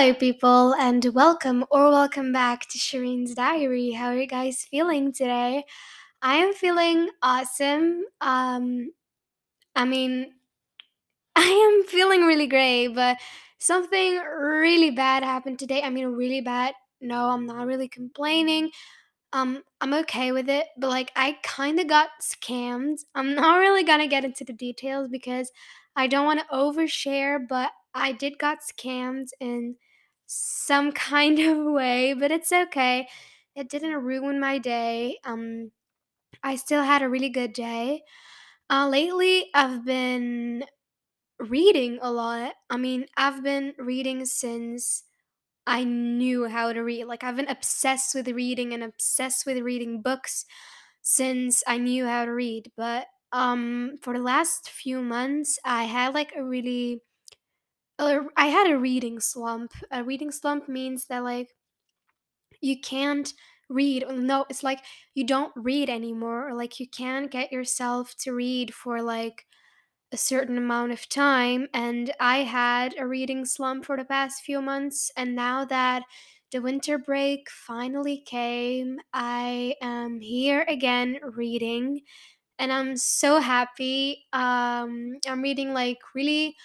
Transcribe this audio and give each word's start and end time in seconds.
Hello, 0.00 0.14
people, 0.14 0.74
and 0.76 1.04
welcome 1.12 1.62
or 1.70 1.90
welcome 1.90 2.32
back 2.32 2.66
to 2.70 2.78
Sherine's 2.78 3.34
Diary. 3.34 3.90
How 3.90 4.06
are 4.06 4.16
you 4.16 4.26
guys 4.26 4.64
feeling 4.64 5.12
today? 5.12 5.62
I 6.22 6.36
am 6.36 6.54
feeling 6.54 7.10
awesome. 7.20 8.04
Um, 8.22 8.92
I 9.76 9.84
mean, 9.84 10.32
I 11.36 11.42
am 11.42 11.86
feeling 11.86 12.22
really 12.22 12.46
great, 12.46 12.94
but 12.94 13.18
something 13.58 14.16
really 14.16 14.90
bad 14.90 15.22
happened 15.22 15.58
today. 15.58 15.82
I 15.82 15.90
mean, 15.90 16.06
really 16.06 16.40
bad. 16.40 16.72
No, 17.02 17.28
I'm 17.28 17.44
not 17.44 17.66
really 17.66 17.88
complaining. 17.88 18.70
Um, 19.34 19.62
I'm 19.82 19.92
okay 19.92 20.32
with 20.32 20.48
it, 20.48 20.64
but 20.78 20.88
like 20.88 21.12
I 21.14 21.36
kind 21.42 21.78
of 21.78 21.88
got 21.88 22.08
scammed. 22.22 23.00
I'm 23.14 23.34
not 23.34 23.58
really 23.58 23.84
gonna 23.84 24.08
get 24.08 24.24
into 24.24 24.44
the 24.46 24.54
details 24.54 25.08
because 25.10 25.52
I 25.94 26.06
don't 26.06 26.24
want 26.24 26.40
to 26.40 26.46
overshare, 26.56 27.38
but 27.46 27.70
I 27.94 28.12
did 28.12 28.38
got 28.38 28.60
scammed 28.60 29.28
in 29.40 29.76
some 30.32 30.92
kind 30.92 31.38
of 31.40 31.58
way, 31.72 32.14
but 32.14 32.30
it's 32.30 32.52
okay. 32.52 33.08
It 33.54 33.68
didn't 33.68 33.96
ruin 34.04 34.38
my 34.40 34.58
day. 34.58 35.18
Um, 35.24 35.72
I 36.42 36.56
still 36.56 36.82
had 36.84 37.02
a 37.02 37.08
really 37.08 37.30
good 37.30 37.52
day. 37.52 38.02
Uh, 38.70 38.88
lately, 38.88 39.50
I've 39.54 39.84
been 39.84 40.64
reading 41.38 41.98
a 42.02 42.10
lot. 42.12 42.54
I 42.68 42.76
mean, 42.76 43.06
I've 43.16 43.42
been 43.42 43.74
reading 43.78 44.24
since 44.26 45.04
I 45.66 45.84
knew 45.84 46.48
how 46.48 46.72
to 46.72 46.80
read. 46.82 47.06
Like 47.06 47.24
I've 47.24 47.36
been 47.36 47.48
obsessed 47.48 48.14
with 48.14 48.28
reading 48.28 48.72
and 48.74 48.82
obsessed 48.82 49.46
with 49.46 49.58
reading 49.58 50.02
books 50.02 50.44
since 51.02 51.62
I 51.66 51.78
knew 51.78 52.06
how 52.06 52.24
to 52.24 52.32
read. 52.32 52.72
But 52.76 53.06
um 53.32 53.96
for 54.02 54.14
the 54.14 54.22
last 54.22 54.70
few 54.70 55.02
months 55.02 55.58
I 55.64 55.84
had 55.84 56.14
like 56.14 56.32
a 56.36 56.44
really 56.44 57.02
I 58.36 58.46
had 58.48 58.68
a 58.68 58.78
reading 58.78 59.20
slump. 59.20 59.72
A 59.92 60.02
reading 60.02 60.32
slump 60.32 60.68
means 60.68 61.06
that 61.06 61.22
like 61.22 61.54
you 62.60 62.78
can't 62.80 63.32
read. 63.68 64.04
No, 64.10 64.46
it's 64.50 64.62
like 64.62 64.80
you 65.14 65.24
don't 65.26 65.52
read 65.56 65.88
anymore 65.88 66.48
or 66.48 66.54
like 66.54 66.80
you 66.80 66.88
can't 66.88 67.30
get 67.30 67.52
yourself 67.52 68.14
to 68.20 68.32
read 68.32 68.74
for 68.74 69.00
like 69.02 69.46
a 70.12 70.18
certain 70.18 70.58
amount 70.58 70.92
of 70.92 71.08
time 71.08 71.68
and 71.74 72.12
I 72.20 72.38
had 72.38 72.94
a 72.98 73.06
reading 73.06 73.44
slump 73.46 73.84
for 73.86 73.96
the 73.96 74.04
past 74.04 74.42
few 74.44 74.62
months 74.62 75.10
and 75.16 75.36
now 75.36 75.64
that 75.66 76.04
the 76.52 76.62
winter 76.62 76.98
break 76.98 77.50
finally 77.50 78.22
came, 78.26 79.00
I 79.12 79.76
am 79.82 80.20
here 80.20 80.64
again 80.68 81.18
reading 81.22 82.02
and 82.58 82.72
I'm 82.72 82.96
so 82.96 83.40
happy. 83.40 84.26
Um 84.32 85.14
I'm 85.28 85.42
reading 85.42 85.74
like 85.74 85.98
really 86.14 86.56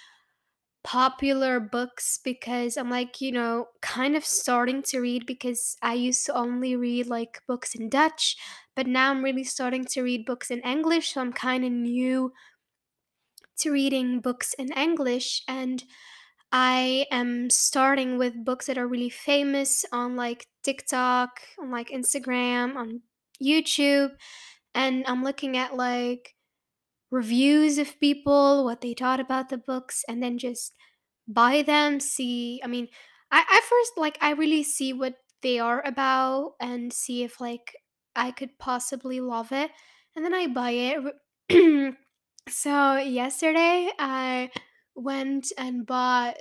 popular 0.86 1.60
books 1.60 2.20
because 2.24 2.78
I'm 2.78 2.92
like, 2.92 3.20
you 3.20 3.32
know, 3.32 3.68
kind 3.82 4.16
of 4.16 4.24
starting 4.24 4.84
to 4.84 5.00
read 5.02 5.26
because 5.26 5.76
I 5.82 5.96
used 5.96 6.26
to 6.28 6.36
only 6.36 6.76
read 6.78 7.08
like 7.08 7.42
books 7.48 7.76
in 7.76 7.90
Dutch, 7.90 8.38
but 8.76 8.88
now 8.88 9.12
I'm 9.12 9.24
really 9.24 9.44
starting 9.44 9.86
to 9.86 10.04
read 10.04 10.26
books 10.26 10.52
in 10.52 10.62
English, 10.62 11.14
so 11.14 11.22
I'm 11.22 11.34
kind 11.34 11.66
of 11.66 11.72
new 11.72 12.32
to 13.58 13.72
reading 13.72 14.20
books 14.20 14.54
in 14.54 14.72
English 14.74 15.42
and 15.48 15.84
I 16.52 17.08
am 17.12 17.50
starting 17.50 18.18
with 18.18 18.46
books 18.46 18.68
that 18.68 18.78
are 18.78 18.88
really 18.88 19.10
famous 19.10 19.86
on 19.92 20.16
like 20.16 20.48
TikTok, 20.64 21.42
on 21.60 21.72
like 21.72 21.90
Instagram, 21.90 22.78
on 22.78 23.02
YouTube, 23.44 24.12
and 24.76 25.06
I'm 25.08 25.24
looking 25.24 25.58
at 25.58 25.76
like 25.76 26.35
reviews 27.16 27.78
of 27.78 28.00
people, 28.00 28.66
what 28.66 28.82
they 28.82 28.94
thought 28.94 29.20
about 29.20 29.50
the 29.50 29.58
books, 29.58 30.04
and 30.08 30.22
then 30.22 30.38
just 30.38 30.74
buy 31.28 31.62
them, 31.64 32.00
see 32.00 32.62
I 32.64 32.68
mean, 32.68 32.88
I, 33.32 33.44
I 33.50 33.62
first 33.70 33.94
like 33.98 34.18
I 34.22 34.32
really 34.32 34.64
see 34.64 34.94
what 34.94 35.16
they 35.42 35.60
are 35.60 35.82
about 35.86 36.54
and 36.60 36.92
see 36.94 37.24
if 37.24 37.40
like 37.42 37.76
I 38.16 38.32
could 38.32 38.58
possibly 38.60 39.20
love 39.22 39.52
it. 39.52 39.72
And 40.16 40.24
then 40.24 40.34
I 40.34 40.48
buy 40.48 40.72
it. 40.72 41.96
So 42.48 42.98
yesterday 42.98 43.90
I 43.98 44.52
went 44.94 45.52
and 45.58 45.86
bought 45.86 46.38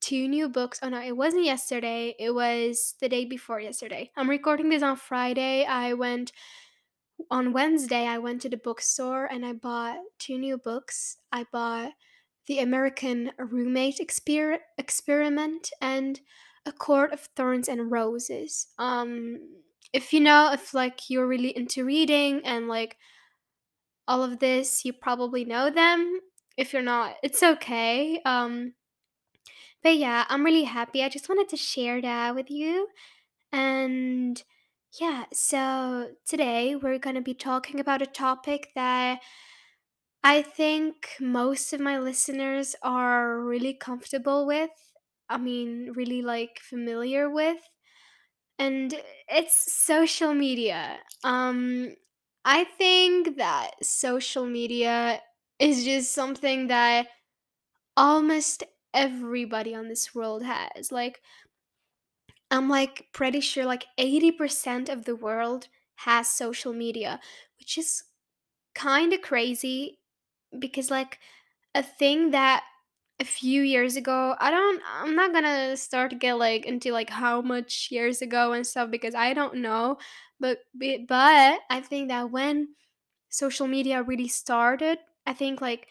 two 0.00 0.28
new 0.28 0.48
books. 0.48 0.78
Oh 0.82 0.90
no, 0.90 1.00
it 1.00 1.16
wasn't 1.16 1.44
yesterday. 1.44 2.14
It 2.18 2.34
was 2.34 2.94
the 3.00 3.08
day 3.08 3.24
before 3.24 3.58
yesterday. 3.60 4.10
I'm 4.16 4.28
recording 4.28 4.68
this 4.68 4.82
on 4.82 4.96
Friday. 4.96 5.64
I 5.64 5.94
went 5.94 6.32
on 7.30 7.52
Wednesday 7.52 8.06
I 8.06 8.18
went 8.18 8.42
to 8.42 8.48
the 8.48 8.56
bookstore 8.56 9.26
and 9.26 9.44
I 9.44 9.52
bought 9.52 9.98
two 10.18 10.38
new 10.38 10.58
books. 10.58 11.16
I 11.32 11.44
bought 11.52 11.92
The 12.46 12.60
American 12.60 13.32
Roommate 13.38 13.98
Exper- 13.98 14.60
Experiment 14.78 15.70
and 15.80 16.20
A 16.66 16.72
Court 16.72 17.12
of 17.12 17.20
Thorns 17.36 17.68
and 17.68 17.90
Roses. 17.90 18.68
Um 18.78 19.38
if 19.92 20.12
you 20.12 20.20
know 20.20 20.52
if 20.52 20.74
like 20.74 21.08
you're 21.08 21.26
really 21.26 21.56
into 21.56 21.84
reading 21.84 22.42
and 22.44 22.68
like 22.68 22.96
all 24.08 24.22
of 24.22 24.38
this, 24.38 24.84
you 24.84 24.92
probably 24.92 25.44
know 25.44 25.70
them. 25.70 26.20
If 26.56 26.72
you're 26.72 26.82
not, 26.82 27.16
it's 27.22 27.42
okay. 27.42 28.20
Um, 28.24 28.72
but 29.82 29.96
yeah, 29.96 30.24
I'm 30.28 30.44
really 30.44 30.64
happy. 30.64 31.04
I 31.04 31.08
just 31.08 31.28
wanted 31.28 31.48
to 31.50 31.56
share 31.56 32.00
that 32.02 32.34
with 32.34 32.50
you. 32.50 32.88
And 33.52 34.42
yeah, 34.92 35.24
so 35.32 36.10
today 36.26 36.74
we're 36.74 36.98
going 36.98 37.16
to 37.16 37.20
be 37.22 37.34
talking 37.34 37.78
about 37.78 38.02
a 38.02 38.06
topic 38.06 38.70
that 38.74 39.20
I 40.22 40.42
think 40.42 41.16
most 41.20 41.72
of 41.72 41.80
my 41.80 41.98
listeners 41.98 42.74
are 42.82 43.40
really 43.40 43.74
comfortable 43.74 44.46
with. 44.46 44.70
I 45.28 45.38
mean, 45.38 45.92
really 45.94 46.22
like 46.22 46.58
familiar 46.60 47.28
with 47.30 47.58
and 48.58 48.94
it's 49.28 49.72
social 49.72 50.34
media. 50.34 50.98
Um, 51.24 51.94
I 52.44 52.64
think 52.64 53.36
that 53.36 53.72
social 53.84 54.46
media 54.46 55.20
is 55.58 55.84
just 55.84 56.14
something 56.14 56.68
that 56.68 57.08
almost 57.96 58.64
everybody 58.94 59.74
on 59.74 59.88
this 59.88 60.14
world 60.14 60.42
has. 60.44 60.92
Like, 60.92 61.20
I'm 62.50 62.68
like 62.68 63.08
pretty 63.12 63.40
sure 63.40 63.64
like 63.66 63.86
80% 63.98 64.88
of 64.88 65.04
the 65.04 65.16
world 65.16 65.68
has 65.96 66.28
social 66.28 66.72
media, 66.72 67.20
which 67.58 67.76
is 67.78 68.04
kind 68.74 69.12
of 69.12 69.22
crazy 69.22 69.98
because 70.58 70.90
like 70.90 71.18
a 71.74 71.82
thing 71.82 72.30
that 72.32 72.64
a 73.20 73.24
few 73.24 73.62
years 73.62 73.96
ago 73.96 74.36
i 74.40 74.50
don't 74.50 74.82
i'm 74.86 75.14
not 75.16 75.32
gonna 75.32 75.76
start 75.76 76.10
to 76.10 76.16
get 76.16 76.34
like 76.34 76.66
into 76.66 76.92
like 76.92 77.10
how 77.10 77.42
much 77.42 77.88
years 77.90 78.22
ago 78.22 78.52
and 78.52 78.66
stuff 78.66 78.90
because 78.90 79.14
i 79.14 79.34
don't 79.34 79.56
know 79.56 79.98
but 80.40 80.60
but 81.08 81.60
i 81.70 81.80
think 81.80 82.08
that 82.08 82.30
when 82.30 82.68
social 83.30 83.66
media 83.66 84.02
really 84.02 84.28
started 84.28 84.98
i 85.26 85.32
think 85.32 85.60
like 85.60 85.88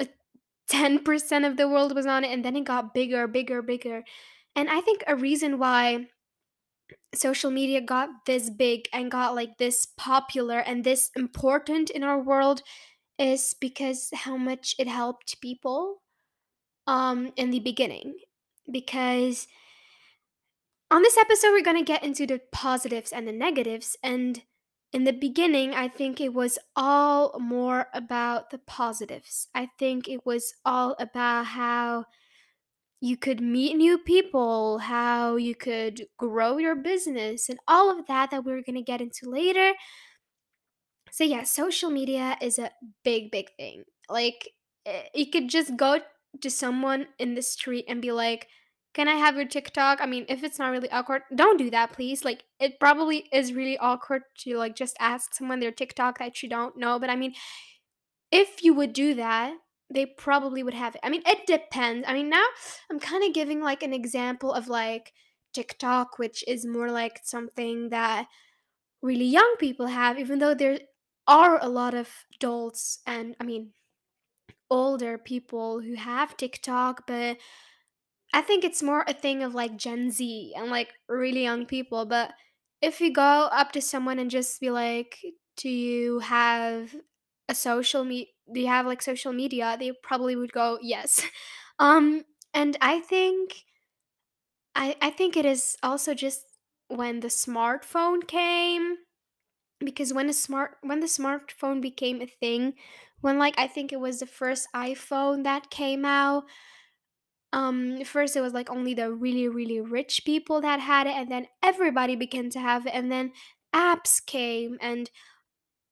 a 0.00 0.08
10% 0.68 1.46
of 1.46 1.56
the 1.56 1.68
world 1.68 1.94
was 1.94 2.06
on 2.06 2.24
it 2.24 2.30
and 2.32 2.44
then 2.44 2.56
it 2.56 2.64
got 2.64 2.94
bigger 2.94 3.26
bigger 3.26 3.62
bigger 3.62 4.04
and 4.58 4.68
i 4.68 4.80
think 4.80 5.04
a 5.06 5.14
reason 5.16 5.58
why 5.58 6.08
social 7.14 7.50
media 7.50 7.80
got 7.80 8.08
this 8.26 8.50
big 8.50 8.88
and 8.92 9.10
got 9.10 9.34
like 9.34 9.58
this 9.58 9.86
popular 9.96 10.58
and 10.58 10.84
this 10.84 11.10
important 11.16 11.90
in 11.90 12.02
our 12.02 12.20
world 12.20 12.62
is 13.18 13.54
because 13.60 14.10
how 14.12 14.36
much 14.36 14.74
it 14.78 14.88
helped 14.88 15.40
people 15.40 16.02
um 16.86 17.32
in 17.36 17.50
the 17.50 17.60
beginning. 17.60 18.14
Because 18.70 19.46
on 20.90 21.02
this 21.02 21.16
episode 21.16 21.52
we're 21.52 21.62
going 21.62 21.76
to 21.84 21.92
get 21.92 22.04
into 22.04 22.26
the 22.26 22.40
positives 22.52 23.12
and 23.12 23.26
the 23.26 23.32
negatives 23.32 23.96
and 24.02 24.42
in 24.92 25.04
the 25.04 25.12
beginning 25.12 25.74
i 25.74 25.86
think 25.86 26.20
it 26.20 26.32
was 26.32 26.58
all 26.76 27.38
more 27.38 27.86
about 27.94 28.50
the 28.50 28.58
positives. 28.58 29.48
I 29.54 29.68
think 29.78 30.08
it 30.08 30.24
was 30.26 30.52
all 30.64 30.96
about 30.98 31.46
how 31.46 32.04
you 33.00 33.16
could 33.16 33.40
meet 33.40 33.76
new 33.76 33.96
people 33.98 34.78
how 34.78 35.36
you 35.36 35.54
could 35.54 36.06
grow 36.18 36.58
your 36.58 36.74
business 36.74 37.48
and 37.48 37.58
all 37.68 37.90
of 37.90 38.06
that 38.06 38.30
that 38.30 38.44
we're 38.44 38.62
going 38.62 38.74
to 38.74 38.82
get 38.82 39.00
into 39.00 39.30
later. 39.30 39.74
So 41.10 41.24
yeah 41.24 41.44
social 41.44 41.90
media 41.90 42.36
is 42.40 42.58
a 42.58 42.70
big 43.04 43.30
big 43.30 43.50
thing. 43.56 43.84
Like 44.08 44.48
eh, 44.86 45.04
you 45.14 45.30
could 45.30 45.48
just 45.48 45.76
go 45.76 46.00
to 46.40 46.50
someone 46.50 47.06
in 47.18 47.34
the 47.34 47.42
street 47.42 47.84
and 47.88 48.02
be 48.02 48.12
like 48.12 48.48
can 48.94 49.06
i 49.06 49.14
have 49.14 49.36
your 49.36 49.46
tiktok? 49.46 50.00
I 50.00 50.06
mean 50.06 50.24
if 50.28 50.42
it's 50.42 50.58
not 50.58 50.70
really 50.70 50.90
awkward 50.90 51.22
don't 51.34 51.56
do 51.56 51.70
that 51.70 51.92
please. 51.92 52.24
Like 52.24 52.44
it 52.58 52.80
probably 52.80 53.28
is 53.32 53.52
really 53.52 53.78
awkward 53.78 54.22
to 54.38 54.56
like 54.58 54.74
just 54.76 54.96
ask 54.98 55.34
someone 55.34 55.60
their 55.60 55.72
tiktok 55.72 56.18
that 56.18 56.42
you 56.42 56.48
don't 56.48 56.76
know 56.76 56.98
but 56.98 57.10
i 57.10 57.16
mean 57.16 57.34
if 58.30 58.62
you 58.62 58.74
would 58.74 58.92
do 58.92 59.14
that 59.14 59.54
they 59.90 60.06
probably 60.06 60.62
would 60.62 60.74
have 60.74 60.94
it 60.94 61.00
i 61.04 61.08
mean 61.10 61.22
it 61.26 61.46
depends 61.46 62.06
i 62.08 62.12
mean 62.12 62.28
now 62.28 62.44
i'm 62.90 63.00
kind 63.00 63.24
of 63.24 63.32
giving 63.34 63.60
like 63.60 63.82
an 63.82 63.92
example 63.92 64.52
of 64.52 64.68
like 64.68 65.12
tiktok 65.54 66.18
which 66.18 66.44
is 66.46 66.66
more 66.66 66.90
like 66.90 67.20
something 67.24 67.88
that 67.90 68.26
really 69.02 69.24
young 69.26 69.56
people 69.58 69.86
have, 69.86 70.18
even 70.18 70.38
though 70.38 70.54
there 70.54 70.78
are 71.26 71.62
a 71.62 71.68
lot 71.68 71.94
of 71.94 72.10
adults 72.34 73.00
and 73.06 73.36
I 73.40 73.44
mean 73.44 73.72
older 74.70 75.18
people 75.18 75.80
who 75.80 75.94
have 75.94 76.36
TikTok, 76.36 77.06
but 77.06 77.38
I 78.32 78.42
think 78.42 78.64
it's 78.64 78.82
more 78.82 79.04
a 79.08 79.14
thing 79.14 79.42
of 79.42 79.54
like 79.54 79.76
Gen 79.76 80.10
Z 80.10 80.54
and 80.56 80.70
like 80.70 80.94
really 81.08 81.42
young 81.42 81.66
people. 81.66 82.06
But 82.06 82.32
if 82.82 83.00
you 83.00 83.12
go 83.12 83.22
up 83.52 83.72
to 83.72 83.82
someone 83.82 84.18
and 84.18 84.30
just 84.30 84.60
be 84.60 84.70
like, 84.70 85.18
"Do 85.56 85.68
you 85.70 86.20
have 86.20 86.94
a 87.48 87.54
social 87.54 88.04
me? 88.04 88.34
You 88.52 88.66
have 88.68 88.86
like 88.86 89.02
social 89.02 89.32
media?" 89.32 89.76
They 89.78 89.92
probably 90.02 90.36
would 90.36 90.52
go, 90.52 90.78
"Yes." 90.82 91.22
Um, 91.80 92.24
and 92.52 92.76
I 92.80 92.98
think 92.98 93.54
I 94.74 94.96
I 95.00 95.10
think 95.10 95.36
it 95.36 95.44
is 95.44 95.76
also 95.82 96.14
just 96.14 96.44
when 96.88 97.20
the 97.20 97.28
smartphone 97.28 98.26
came 98.26 98.96
because 99.80 100.14
when 100.14 100.28
a 100.30 100.34
smart 100.34 100.78
when 100.82 101.00
the 101.00 101.06
smartphone 101.08 101.80
became 101.82 102.22
a 102.22 102.26
thing, 102.26 102.74
when 103.22 103.38
like 103.38 103.56
I 103.58 103.68
think 103.68 103.92
it 103.92 104.00
was 104.00 104.20
the 104.20 104.26
first 104.26 104.68
iPhone 104.74 105.44
that 105.44 105.70
came 105.70 106.04
out 106.04 106.44
um 107.52 108.04
first 108.04 108.36
it 108.36 108.40
was 108.42 108.52
like 108.52 108.68
only 108.70 108.92
the 108.94 109.10
really 109.12 109.48
really 109.48 109.80
rich 109.80 110.22
people 110.24 110.60
that 110.60 110.80
had 110.80 111.06
it 111.06 111.14
and 111.14 111.30
then 111.30 111.46
everybody 111.62 112.14
began 112.14 112.50
to 112.50 112.60
have 112.60 112.86
it 112.86 112.92
and 112.94 113.10
then 113.10 113.32
apps 113.74 114.24
came 114.24 114.76
and 114.80 115.10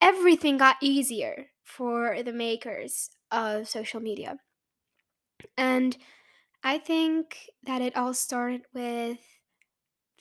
everything 0.03 0.59
got 0.59 0.77
easier 0.83 1.49
for 1.67 2.23
the 2.23 2.33
makers 2.33 3.11
of 3.31 3.69
social 3.69 4.01
media. 4.01 4.39
And 5.59 5.97
i 6.65 6.79
think 6.79 7.51
that 7.65 7.83
it 7.83 7.97
all 7.97 8.15
started 8.15 8.63
with 8.75 9.19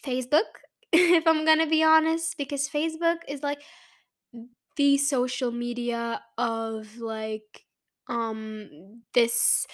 facebook 0.03 0.62
if 0.94 1.27
i'm 1.27 1.45
gonna 1.45 1.68
be 1.68 1.83
honest 1.83 2.38
because 2.38 2.69
facebook 2.69 3.18
is 3.27 3.44
like 3.44 3.62
the 4.75 4.97
social 4.97 5.51
media 5.51 6.21
of 6.38 6.97
like 6.97 7.65
um 8.07 9.01
this 9.13 9.65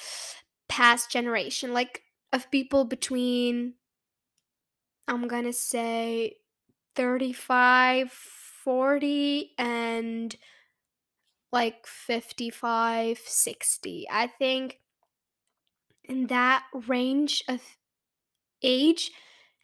past 0.70 1.12
generation 1.12 1.74
like 1.74 2.04
of 2.32 2.50
people 2.52 2.86
between 2.86 3.74
i'm 5.08 5.28
gonna 5.28 5.54
say 5.54 6.36
35, 6.96 8.12
40, 8.12 9.52
and 9.58 10.36
like 11.52 11.86
55, 11.86 13.20
60. 13.20 14.08
i 14.12 14.28
think 14.28 14.80
in 16.04 16.28
that 16.28 16.64
range 16.88 17.44
of 17.48 17.62
age 18.64 19.12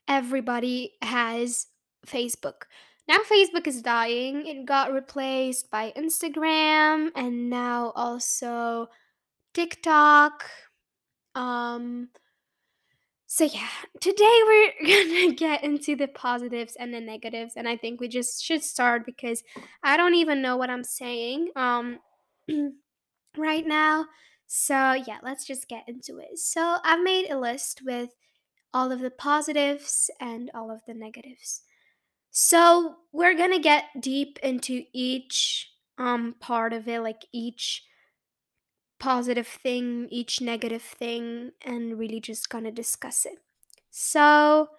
everybody 0.08 0.94
has 1.02 1.68
Facebook. 2.06 2.64
Now 3.08 3.18
Facebook 3.30 3.68
is 3.68 3.82
dying. 3.82 4.46
It 4.48 4.66
got 4.66 4.94
replaced 4.94 5.70
by 5.70 5.94
Instagram 5.98 7.12
and 7.16 7.50
now 7.50 7.92
also 7.96 8.88
TikTok. 9.54 10.46
Um 11.36 12.10
so 13.30 13.44
yeah, 13.44 13.68
today 14.00 14.40
we're 14.46 14.72
to 14.86 15.34
get 15.34 15.62
into 15.64 15.98
the 15.98 16.08
positives 16.08 16.78
and 16.80 16.94
the 16.94 17.02
negatives 17.02 17.54
and 17.58 17.68
I 17.68 17.76
think 17.76 18.00
we 18.00 18.08
just 18.08 18.42
should 18.44 18.64
start 18.64 19.06
because 19.06 19.44
I 19.84 19.98
don't 19.98 20.16
even 20.16 20.42
know 20.42 20.56
what 20.56 20.70
I'm 20.70 20.84
saying 20.86 21.50
um 21.58 22.00
right 23.38 23.68
now. 23.68 24.06
So 24.48 24.94
yeah, 24.94 25.18
let's 25.24 25.46
just 25.46 25.68
get 25.68 25.84
into 25.88 26.20
it. 26.20 26.40
So 26.40 26.78
I've 26.86 27.04
made 27.04 27.30
a 27.30 27.38
list 27.38 27.82
with 27.86 28.12
all 28.74 28.94
of 28.94 29.02
the 29.02 29.12
positives 29.12 30.10
and 30.22 30.50
all 30.54 30.72
of 30.72 30.80
the 30.88 30.94
negatives. 30.94 31.64
So 32.32 32.96
we're 33.12 33.36
gonna 33.36 33.60
get 33.60 33.86
deep 34.00 34.40
into 34.42 34.84
each 34.94 35.70
um 35.98 36.36
part 36.40 36.72
of 36.72 36.88
it, 36.88 37.02
like 37.02 37.26
each 37.34 37.84
positive 39.00 39.48
thing, 39.48 40.08
each 40.10 40.42
negative 40.42 40.82
thing, 40.82 41.52
and 41.62 41.98
really 42.00 42.20
just 42.20 42.50
gonna 42.50 42.72
discuss 42.72 43.26
it. 43.26 43.40
So 43.92 44.70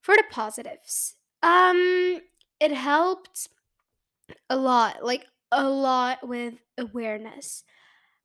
for 0.00 0.16
the 0.16 0.24
positives, 0.30 1.16
um, 1.42 2.20
it 2.60 2.72
helped 2.72 3.48
a 4.50 4.56
lot, 4.56 5.04
like 5.04 5.26
a 5.50 5.68
lot 5.68 6.26
with 6.26 6.54
awareness. 6.78 7.64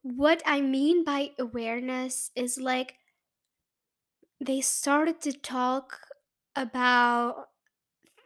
What 0.04 0.44
I 0.46 0.62
mean 0.62 1.04
by 1.04 1.32
awareness 1.40 2.32
is 2.36 2.60
like 2.60 2.98
they 4.40 4.62
started 4.62 5.22
to 5.22 5.34
talk 5.34 6.00
about 6.56 7.50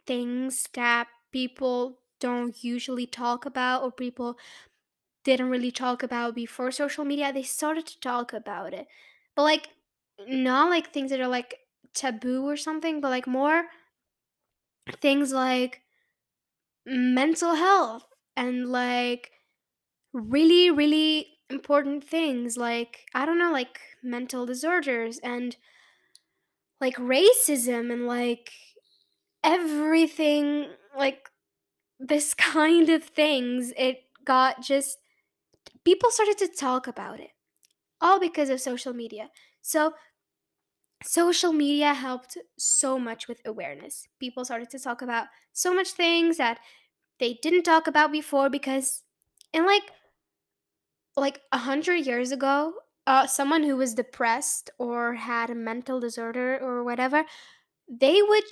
things 0.06 0.68
that 0.74 1.08
people 1.32 2.00
don't 2.20 2.62
usually 2.64 3.06
talk 3.06 3.46
about 3.46 3.82
or 3.82 3.92
people 3.92 4.38
didn't 5.24 5.50
really 5.50 5.70
talk 5.70 6.02
about 6.02 6.34
before 6.34 6.70
social 6.70 7.04
media 7.04 7.32
they 7.32 7.42
started 7.42 7.86
to 7.86 8.00
talk 8.00 8.32
about 8.32 8.74
it. 8.74 8.86
But 9.34 9.42
like 9.44 9.68
not 10.28 10.70
like 10.70 10.92
things 10.92 11.10
that 11.10 11.20
are 11.20 11.28
like 11.28 11.60
taboo 11.94 12.44
or 12.48 12.56
something 12.56 13.00
but 13.00 13.08
like 13.10 13.26
more 13.26 13.64
things 15.00 15.32
like 15.32 15.82
mental 16.84 17.54
health 17.54 18.06
and 18.36 18.68
like 18.70 19.30
really 20.12 20.70
really 20.70 21.38
important 21.50 22.04
things 22.04 22.56
like 22.56 23.06
i 23.14 23.26
don't 23.26 23.38
know 23.38 23.52
like 23.52 23.80
mental 24.02 24.46
disorders 24.46 25.18
and 25.20 25.56
like 26.80 26.96
racism 26.96 27.92
and 27.92 28.06
like 28.06 28.52
everything 29.44 30.68
like 30.96 31.30
this 32.00 32.34
kind 32.54 32.90
of 32.90 33.04
things. 33.04 33.72
It 33.78 34.04
got 34.24 34.62
just 34.62 34.98
people 35.84 36.10
started 36.10 36.38
to 36.38 36.48
talk 36.48 36.86
about 36.86 37.20
it 37.20 37.30
all 38.00 38.20
because 38.20 38.50
of 38.50 38.60
social 38.60 38.92
media. 38.94 39.30
So 39.62 39.94
social 41.02 41.52
media 41.52 41.94
helped 41.94 42.38
so 42.58 42.98
much 42.98 43.26
with 43.28 43.40
awareness. 43.44 44.06
People 44.18 44.44
started 44.44 44.70
to 44.70 44.78
talk 44.78 45.02
about 45.02 45.26
so 45.52 45.74
much 45.74 45.90
things 45.92 46.36
that 46.36 46.60
they 47.20 47.34
didn't 47.42 47.64
talk 47.64 47.86
about 47.86 48.12
before 48.12 48.50
because 48.50 49.04
in 49.52 49.66
like 49.66 49.90
like 51.16 51.40
a 51.52 51.58
hundred 51.58 52.06
years 52.06 52.32
ago 52.32 52.74
uh, 53.06 53.26
someone 53.26 53.62
who 53.64 53.76
was 53.76 53.94
depressed 53.94 54.70
or 54.78 55.14
had 55.14 55.50
a 55.50 55.54
mental 55.54 55.98
disorder 56.00 56.58
or 56.58 56.84
whatever 56.84 57.24
they 57.88 58.22
would 58.22 58.44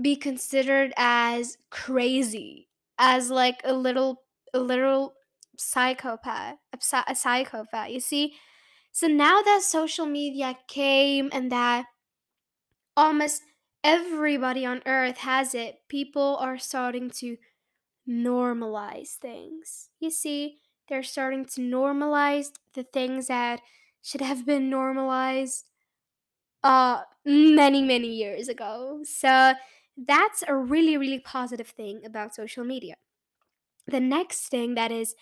be 0.00 0.16
considered 0.16 0.92
as 0.96 1.58
crazy, 1.70 2.68
as 2.98 3.30
like 3.30 3.60
a 3.64 3.74
little 3.74 4.24
a 4.54 4.60
literal 4.60 5.14
psychopath, 5.58 6.56
a, 6.72 7.14
psychopath. 7.14 7.90
You 7.90 8.00
see? 8.00 8.34
So 8.92 9.06
now 9.06 9.42
that 9.42 9.62
social 9.62 10.06
media 10.06 10.56
came 10.66 11.28
and 11.32 11.52
that 11.52 11.86
almost 12.96 13.42
everybody 13.84 14.64
on 14.64 14.82
earth 14.86 15.18
has 15.18 15.54
it, 15.54 15.76
people 15.88 16.36
are 16.40 16.58
starting 16.58 17.10
to 17.10 17.36
normalize 18.08 19.14
things. 19.14 19.90
You 20.00 20.10
see, 20.10 20.58
they're 20.88 21.02
starting 21.02 21.44
to 21.44 21.60
normalize 21.60 22.50
the 22.74 22.82
things 22.82 23.26
that 23.28 23.60
should 24.02 24.20
have 24.20 24.46
been 24.46 24.70
normalized 24.70 25.64
uh 26.64 27.02
many 27.24 27.82
many 27.82 28.08
years 28.08 28.48
ago 28.48 29.00
so 29.04 29.52
that's 30.06 30.42
a 30.48 30.54
really 30.56 30.96
really 30.96 31.20
positive 31.20 31.68
thing 31.68 32.00
about 32.04 32.34
social 32.34 32.64
media 32.64 32.96
the 33.86 34.00
next 34.00 34.48
thing 34.48 34.74
that 34.74 34.90
is 34.90 35.14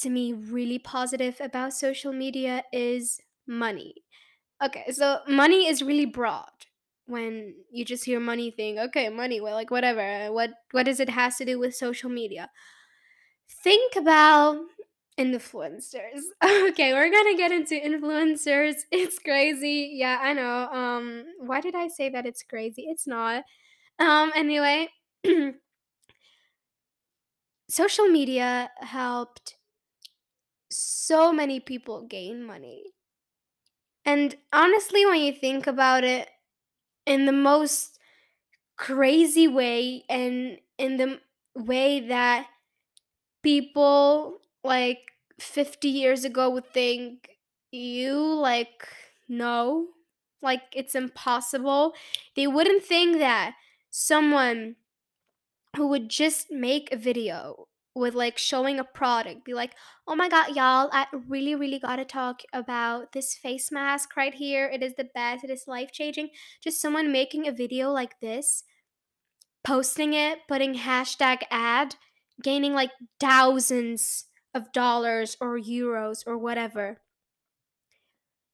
to 0.00 0.10
me 0.10 0.32
really 0.32 0.78
positive 0.78 1.36
about 1.40 1.74
social 1.74 2.12
media 2.12 2.64
is 2.72 3.20
money. 3.46 3.94
Okay 4.62 4.86
so 4.92 5.20
money 5.28 5.68
is 5.68 5.82
really 5.82 6.06
broad. 6.06 6.50
When 7.06 7.54
you 7.72 7.84
just 7.84 8.04
hear 8.04 8.20
money 8.20 8.50
thing 8.52 8.78
okay 8.80 9.08
money 9.10 9.40
well 9.40 9.54
like 9.54 9.70
whatever 9.70 10.32
what 10.32 10.50
what 10.72 10.84
does 10.86 11.00
it 11.00 11.10
has 11.10 11.36
to 11.38 11.44
do 11.44 11.58
with 11.58 11.74
social 11.74 12.10
media? 12.10 12.50
Think 13.64 13.96
about 13.96 14.58
influencers. 15.18 16.22
Okay 16.44 16.92
we're 16.94 17.10
gonna 17.10 17.36
get 17.36 17.52
into 17.52 17.74
influencers. 17.74 18.76
It's 18.92 19.18
crazy. 19.18 19.92
Yeah 19.94 20.18
i 20.22 20.32
know 20.32 20.68
um 20.72 21.24
why 21.40 21.60
did 21.60 21.74
i 21.74 21.88
say 21.88 22.08
that 22.10 22.26
it's 22.26 22.42
crazy? 22.42 22.86
It's 22.88 23.06
not. 23.06 23.44
Um 23.98 24.32
anyway 24.36 24.88
social 27.68 28.06
media 28.08 28.70
helped 28.80 29.56
so 30.70 31.32
many 31.32 31.60
people 31.60 32.02
gain 32.06 32.44
money. 32.44 32.94
And 34.04 34.36
honestly 34.52 35.04
when 35.06 35.20
you 35.20 35.32
think 35.32 35.66
about 35.66 36.04
it 36.04 36.28
in 37.06 37.26
the 37.26 37.32
most 37.32 37.98
crazy 38.76 39.48
way 39.48 40.04
and 40.08 40.58
in 40.78 40.98
the 40.98 41.20
way 41.56 42.00
that 42.00 42.48
people 43.42 44.40
like 44.64 45.00
50 45.40 45.88
years 45.88 46.24
ago 46.24 46.50
would 46.50 46.72
think 46.72 47.30
you 47.72 48.14
like 48.34 48.88
no 49.28 49.88
like 50.42 50.62
it's 50.74 50.94
impossible 50.94 51.94
they 52.36 52.46
wouldn't 52.46 52.84
think 52.84 53.18
that 53.18 53.54
someone 53.90 54.76
who 55.76 55.88
would 55.88 56.08
just 56.08 56.50
make 56.50 56.92
a 56.92 56.96
video 56.96 57.66
with 57.94 58.14
like 58.14 58.38
showing 58.38 58.78
a 58.78 58.84
product 58.84 59.44
be 59.44 59.52
like 59.52 59.74
oh 60.06 60.14
my 60.14 60.28
god 60.28 60.54
y'all 60.54 60.88
i 60.92 61.06
really 61.28 61.54
really 61.54 61.78
gotta 61.78 62.04
talk 62.04 62.42
about 62.52 63.12
this 63.12 63.34
face 63.34 63.72
mask 63.72 64.16
right 64.16 64.34
here. 64.34 64.66
It 64.72 64.82
is 64.82 64.94
the 64.96 65.08
best. 65.12 65.44
It 65.44 65.50
is 65.50 65.64
life 65.66 65.90
changing 65.92 66.30
just 66.62 66.80
someone 66.80 67.10
making 67.12 67.46
a 67.48 67.52
video 67.52 67.90
like 67.90 68.20
this 68.20 68.62
posting 69.64 70.14
it 70.14 70.38
putting 70.48 70.74
hashtag 70.74 71.42
ad 71.50 71.96
gaining 72.42 72.72
like 72.72 72.90
thousands 73.18 74.26
of 74.54 74.72
dollars 74.72 75.36
or 75.40 75.58
euros 75.58 76.22
or 76.26 76.38
whatever. 76.38 76.98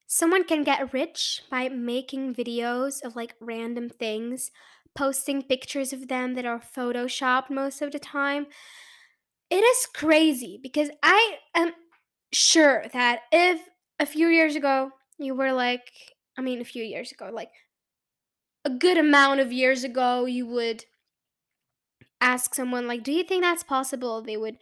Someone 0.06 0.44
can 0.44 0.62
get 0.62 0.92
rich 0.92 1.42
by 1.50 1.68
making 1.68 2.34
videos 2.34 3.02
of 3.04 3.16
like 3.16 3.34
random 3.40 3.88
things 3.88 4.50
posting 4.94 5.42
pictures 5.42 5.92
of 5.92 6.08
them 6.08 6.34
that 6.34 6.46
are 6.46 6.60
photoshopped 6.60 7.50
most 7.50 7.82
of 7.82 7.92
the 7.92 7.98
time 7.98 8.46
it 9.50 9.62
is 9.62 9.86
crazy 9.94 10.58
because 10.62 10.90
I 11.02 11.38
am 11.54 11.72
sure 12.32 12.84
that 12.92 13.20
if 13.32 13.60
a 13.98 14.06
few 14.06 14.28
years 14.28 14.56
ago 14.56 14.90
you 15.18 15.34
were 15.34 15.52
like, 15.52 15.92
I 16.36 16.42
mean, 16.42 16.60
a 16.60 16.64
few 16.64 16.82
years 16.82 17.12
ago, 17.12 17.30
like 17.32 17.50
a 18.64 18.70
good 18.70 18.98
amount 18.98 19.40
of 19.40 19.52
years 19.52 19.84
ago, 19.84 20.24
you 20.24 20.46
would 20.46 20.84
ask 22.20 22.54
someone, 22.54 22.86
like, 22.86 23.02
do 23.02 23.12
you 23.12 23.22
think 23.22 23.42
that's 23.42 23.62
possible? 23.62 24.20
They 24.22 24.36
would, 24.36 24.58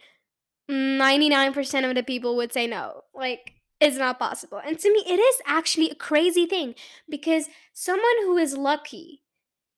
99% 0.69 1.89
of 1.89 1.95
the 1.95 2.03
people 2.03 2.35
would 2.35 2.53
say 2.53 2.67
no. 2.67 3.01
Like, 3.13 3.53
it's 3.79 3.97
not 3.97 4.19
possible. 4.19 4.61
And 4.65 4.79
to 4.79 4.91
me, 4.91 5.03
it 5.07 5.19
is 5.19 5.41
actually 5.45 5.89
a 5.89 5.95
crazy 5.95 6.45
thing 6.45 6.75
because 7.09 7.49
someone 7.73 8.15
who 8.21 8.37
is 8.37 8.55
lucky, 8.57 9.23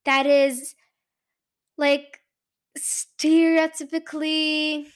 that 0.06 0.26
is 0.26 0.76
like 1.78 2.20
stereotypically 2.78 4.88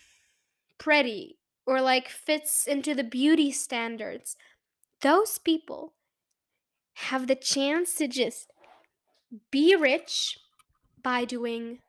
pretty 0.77 1.37
or 1.65 1.81
like 1.81 2.07
fits 2.09 2.67
into 2.67 2.93
the 2.95 3.03
beauty 3.03 3.51
standards, 3.51 4.37
those 5.01 5.37
people 5.37 5.93
have 6.95 7.27
the 7.27 7.35
chance 7.35 7.95
to 7.95 8.07
just 8.07 8.47
be 9.49 9.75
rich 9.75 10.37
by 11.01 11.25
doing 11.25 11.79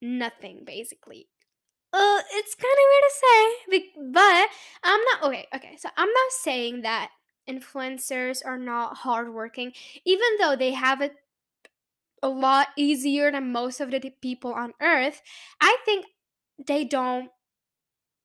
nothing, 0.00 0.62
basically. 0.64 1.28
Uh, 1.92 2.20
it's 2.34 2.54
kind 2.54 2.72
of 2.72 2.78
weird 2.88 3.02
to 3.08 3.14
say, 3.20 3.36
but 4.12 4.48
I'm 4.84 5.00
not 5.12 5.24
okay. 5.24 5.48
Okay, 5.54 5.76
so 5.76 5.88
I'm 5.96 6.08
not 6.08 6.30
saying 6.30 6.82
that 6.82 7.10
influencers 7.48 8.44
are 8.44 8.58
not 8.58 8.98
hardworking, 8.98 9.72
even 10.04 10.36
though 10.38 10.54
they 10.54 10.70
have 10.72 11.00
it 11.00 11.16
a 12.22 12.28
lot 12.28 12.68
easier 12.76 13.30
than 13.32 13.52
most 13.52 13.80
of 13.80 13.90
the 13.90 14.12
people 14.22 14.52
on 14.54 14.74
earth. 14.80 15.22
I 15.60 15.76
think 15.84 16.06
they 16.66 16.84
don't 16.84 17.30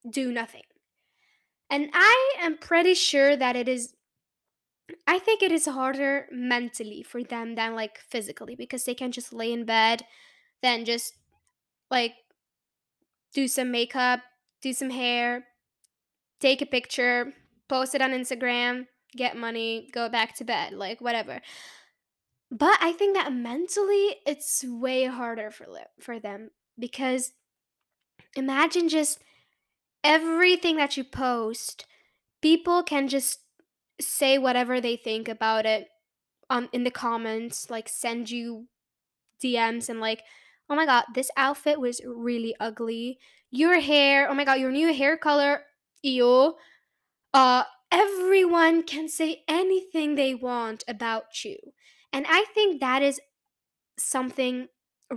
do 0.09 0.31
nothing. 0.31 0.63
And 1.69 1.89
I 1.93 2.35
am 2.39 2.57
pretty 2.57 2.93
sure 2.93 3.35
that 3.35 3.55
it 3.55 3.67
is 3.67 3.95
I 5.07 5.17
think 5.19 5.41
it 5.41 5.51
is 5.51 5.65
harder 5.65 6.27
mentally 6.31 7.01
for 7.01 7.23
them 7.23 7.55
than 7.55 7.75
like 7.75 7.97
physically 7.99 8.55
because 8.55 8.85
they 8.85 8.93
can 8.93 9.11
just 9.11 9.33
lay 9.33 9.51
in 9.51 9.65
bed, 9.65 10.05
then 10.61 10.85
just 10.85 11.15
like 11.91 12.13
do 13.33 13.47
some 13.47 13.71
makeup, 13.71 14.21
do 14.61 14.73
some 14.73 14.89
hair, 14.89 15.45
take 16.39 16.61
a 16.61 16.65
picture, 16.65 17.33
post 17.69 17.95
it 17.95 18.01
on 18.01 18.11
Instagram, 18.11 18.87
get 19.15 19.37
money, 19.37 19.89
go 19.93 20.09
back 20.09 20.35
to 20.37 20.43
bed, 20.43 20.73
like 20.73 21.01
whatever. 21.01 21.41
But 22.55 22.79
I 22.81 22.93
think 22.93 23.15
that 23.15 23.33
mentally 23.33 24.17
it's 24.25 24.63
way 24.65 25.05
harder 25.05 25.51
for 25.51 25.67
li- 25.67 25.85
for 25.99 26.19
them 26.19 26.51
because 26.79 27.33
imagine 28.35 28.89
just 28.89 29.19
everything 30.03 30.77
that 30.77 30.97
you 30.97 31.03
post, 31.03 31.85
people 32.41 32.83
can 32.83 33.07
just 33.07 33.41
say 34.01 34.37
whatever 34.37 34.81
they 34.81 34.95
think 34.97 35.29
about 35.29 35.65
it 35.65 35.89
um 36.49 36.69
in 36.73 36.83
the 36.83 36.91
comments, 36.91 37.69
like 37.69 37.89
send 37.89 38.29
you 38.31 38.67
DMs 39.41 39.89
and 39.89 40.01
like, 40.01 40.23
"Oh 40.69 40.75
my 40.75 40.85
god, 40.87 41.05
this 41.15 41.31
outfit 41.37 41.79
was 41.79 42.01
really 42.05 42.55
ugly. 42.59 43.19
Your 43.51 43.79
hair, 43.81 44.29
oh 44.29 44.35
my 44.35 44.45
god, 44.45 44.59
your 44.61 44.71
new 44.71 44.93
hair 44.93 45.17
color, 45.17 45.63
ew." 46.03 46.55
Uh 47.33 47.63
everyone 47.91 48.83
can 48.83 49.07
say 49.09 49.43
anything 49.47 50.15
they 50.15 50.35
want 50.35 50.83
about 50.87 51.45
you. 51.45 51.57
And 52.15 52.25
I 52.29 52.45
think 52.53 52.79
that 52.79 53.03
is 53.03 53.19
something 53.99 54.69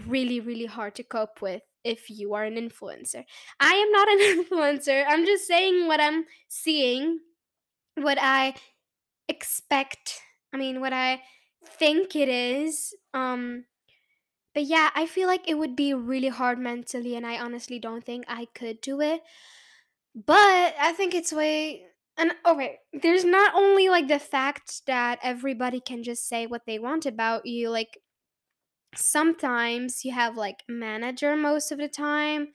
really 0.06 0.40
really 0.40 0.66
hard 0.66 0.94
to 0.96 1.04
cope 1.04 1.40
with 1.40 1.62
if 1.84 2.10
you 2.10 2.34
are 2.34 2.44
an 2.44 2.56
influencer. 2.56 3.24
I 3.60 3.74
am 3.74 3.92
not 3.92 4.08
an 4.08 4.18
influencer. 4.44 5.04
I'm 5.08 5.24
just 5.24 5.46
saying 5.46 5.86
what 5.86 6.00
I'm 6.00 6.26
seeing, 6.48 7.20
what 7.96 8.18
I 8.20 8.54
expect. 9.28 10.20
I 10.52 10.58
mean, 10.58 10.80
what 10.80 10.92
I 10.92 11.22
think 11.64 12.16
it 12.16 12.28
is. 12.28 12.94
Um 13.14 13.66
but 14.54 14.64
yeah, 14.64 14.90
I 14.94 15.06
feel 15.06 15.28
like 15.28 15.48
it 15.48 15.58
would 15.58 15.76
be 15.76 15.94
really 15.94 16.28
hard 16.28 16.58
mentally 16.58 17.16
and 17.16 17.26
I 17.26 17.38
honestly 17.38 17.78
don't 17.78 18.04
think 18.04 18.24
I 18.28 18.46
could 18.54 18.80
do 18.80 19.00
it. 19.00 19.22
But 20.14 20.74
I 20.80 20.92
think 20.92 21.14
it's 21.14 21.32
way 21.32 21.87
and 22.18 22.32
okay, 22.44 22.80
there's 22.92 23.24
not 23.24 23.54
only 23.54 23.88
like 23.88 24.08
the 24.08 24.18
fact 24.18 24.84
that 24.86 25.18
everybody 25.22 25.80
can 25.80 26.02
just 26.02 26.26
say 26.28 26.46
what 26.46 26.66
they 26.66 26.78
want 26.78 27.06
about 27.06 27.46
you, 27.46 27.70
like 27.70 27.98
sometimes 28.94 30.04
you 30.04 30.12
have 30.12 30.36
like 30.36 30.64
manager 30.68 31.36
most 31.36 31.70
of 31.70 31.78
the 31.78 31.88
time 31.88 32.52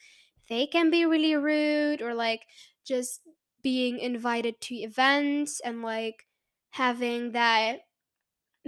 they 0.50 0.66
can 0.68 0.90
be 0.90 1.06
really 1.06 1.36
rude 1.36 2.02
or 2.02 2.14
like 2.14 2.46
just 2.86 3.22
being 3.62 4.00
invited 4.00 4.60
to 4.60 4.76
events 4.76 5.60
and 5.62 5.82
like 5.84 6.26
having 6.72 7.32
that 7.32 7.82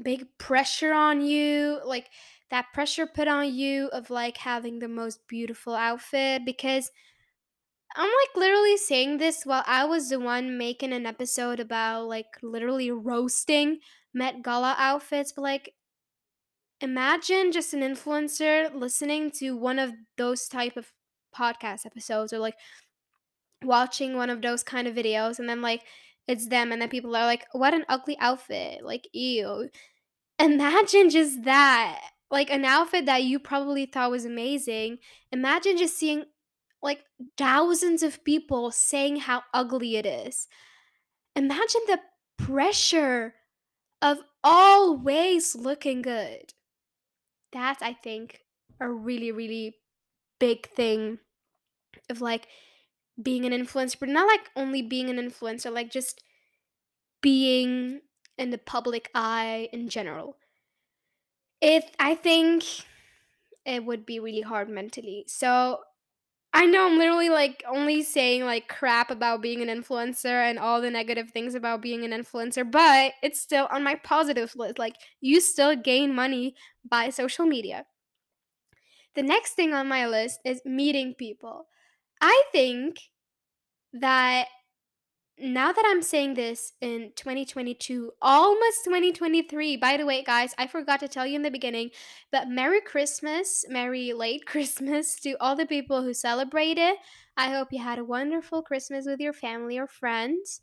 big 0.04 0.28
pressure 0.38 0.94
on 0.94 1.22
you 1.22 1.80
like 1.86 2.10
that 2.50 2.68
pressure 2.74 3.08
put 3.08 3.28
on 3.28 3.54
you 3.54 3.88
of 3.90 4.10
like 4.10 4.38
having 4.38 4.80
the 4.80 4.88
most 4.88 5.28
beautiful 5.28 5.74
outfit 5.74 6.44
because 6.46 6.92
I'm 7.96 8.10
like 8.10 8.36
literally 8.36 8.78
saying 8.78 9.18
this 9.18 9.46
while 9.46 9.64
I 9.66 9.86
was 9.86 10.10
the 10.10 10.20
one 10.20 10.58
making 10.58 10.92
an 10.92 11.06
episode 11.06 11.60
about 11.60 12.08
like 12.08 12.28
literally 12.44 12.92
roasting 12.92 13.80
Met 14.14 14.44
Gala 14.44 14.76
outfits, 14.78 15.32
but 15.32 15.44
like 15.44 15.74
imagine 16.82 17.52
just 17.54 17.74
an 17.74 17.80
influencer 17.82 18.74
listening 18.76 19.32
to 19.32 19.56
one 19.56 19.80
of 19.80 19.94
those 20.18 20.48
type 20.48 20.76
of 20.76 20.92
podcast 21.36 21.86
episodes 21.86 22.34
or 22.34 22.40
like 22.40 22.56
watching 23.64 24.16
one 24.16 24.30
of 24.30 24.42
those 24.42 24.62
kind 24.64 24.88
of 24.88 24.96
videos 24.96 25.40
and 25.40 25.48
then 25.48 25.62
like 25.62 25.82
it's 26.28 26.48
them 26.48 26.72
and 26.72 26.82
then 26.82 26.90
people 26.90 27.16
are 27.16 27.26
like 27.26 27.46
what 27.54 27.74
an 27.74 27.86
ugly 27.90 28.18
outfit 28.20 28.84
like 28.84 29.08
ew. 29.14 29.70
Imagine 30.40 31.10
just 31.10 31.44
that 31.44 32.02
like 32.30 32.52
an 32.52 32.66
outfit 32.66 33.06
that 33.06 33.24
you 33.24 33.40
probably 33.40 33.86
thought 33.86 34.12
was 34.12 34.26
amazing. 34.26 34.98
Imagine 35.32 35.78
just 35.78 35.98
seeing 35.98 36.26
like 36.82 37.04
thousands 37.38 38.04
of 38.04 38.24
people 38.24 38.72
saying 38.72 39.18
how 39.18 39.44
ugly 39.54 39.96
it 39.98 40.06
is 40.06 40.48
imagine 41.36 41.82
the 41.88 42.00
pressure 42.38 43.36
of 44.02 44.20
always 44.44 45.56
looking 45.56 46.02
good 46.02 46.54
that's 47.52 47.82
I 47.82 47.94
think 47.94 48.42
a 48.80 48.90
really 48.90 49.32
really 49.32 49.78
big 50.40 50.68
thing 50.68 51.20
of 52.10 52.22
like 52.22 52.48
being 53.22 53.46
an 53.46 53.54
influencer, 53.54 54.00
but 54.00 54.10
not 54.10 54.28
like 54.28 54.50
only 54.56 54.82
being 54.82 55.10
an 55.10 55.18
influencer, 55.18 55.72
like 55.74 55.92
just 55.92 56.24
being 57.22 58.02
in 58.38 58.50
the 58.52 58.58
public 58.58 59.10
eye 59.16 59.70
in 59.74 59.90
general. 59.90 60.38
It 61.62 61.96
I 62.00 62.16
think 62.16 62.64
it 63.66 63.86
would 63.86 64.06
be 64.06 64.20
really 64.20 64.42
hard 64.42 64.70
mentally. 64.70 65.26
So 65.28 65.84
I 66.56 66.66
know 66.68 66.86
I'm 66.88 66.98
literally 66.98 67.28
like 67.28 67.66
only 67.68 68.02
saying 68.02 68.46
like 68.46 68.70
crap 68.70 69.12
about 69.12 69.42
being 69.42 69.62
an 69.62 69.68
influencer 69.68 70.50
and 70.50 70.58
all 70.58 70.80
the 70.80 70.90
negative 70.90 71.30
things 71.32 71.54
about 71.54 71.82
being 71.82 72.06
an 72.06 72.12
influencer, 72.12 72.70
but 72.70 73.12
it's 73.22 73.42
still 73.42 73.68
on 73.72 73.84
my 73.84 73.96
positive 73.96 74.56
list. 74.56 74.80
Like 74.80 74.96
you 75.20 75.42
still 75.42 75.76
gain 75.76 76.16
money 76.16 76.56
by 76.90 77.10
social 77.10 77.46
media. 77.46 77.86
The 79.16 79.24
next 79.24 79.56
thing 79.56 79.74
on 79.74 79.90
my 79.90 80.08
list 80.08 80.40
is 80.46 80.62
meeting 80.64 81.14
people. 81.14 81.68
I 82.22 82.44
think 82.54 83.00
that 83.94 84.48
now 85.38 85.72
that 85.74 85.84
I'm 85.86 86.02
saying 86.02 86.36
this 86.36 86.74
in 86.80 87.12
2022, 87.16 88.12
almost 88.22 88.86
2023, 88.86 89.76
by 89.78 89.98
the 89.98 90.06
way, 90.06 90.24
guys, 90.24 90.54
I 90.58 90.68
forgot 90.68 91.02
to 91.02 91.10
tell 91.10 91.26
you 91.28 91.36
in 91.36 91.42
the 91.42 91.52
beginning, 91.52 91.90
but 92.32 92.48
Merry 92.48 92.80
Christmas, 92.82 93.66
Merry 93.68 94.14
late 94.14 94.46
Christmas 94.48 95.20
to 95.22 95.36
all 95.42 95.56
the 95.56 95.66
people 95.66 96.04
who 96.04 96.14
celebrate 96.14 96.78
it. 96.78 96.98
I 97.36 97.50
hope 97.50 97.70
you 97.72 97.82
had 97.84 98.00
a 98.00 98.06
wonderful 98.06 98.62
Christmas 98.62 99.06
with 99.06 99.20
your 99.20 99.34
family 99.34 99.78
or 99.78 99.88
friends. 99.88 100.62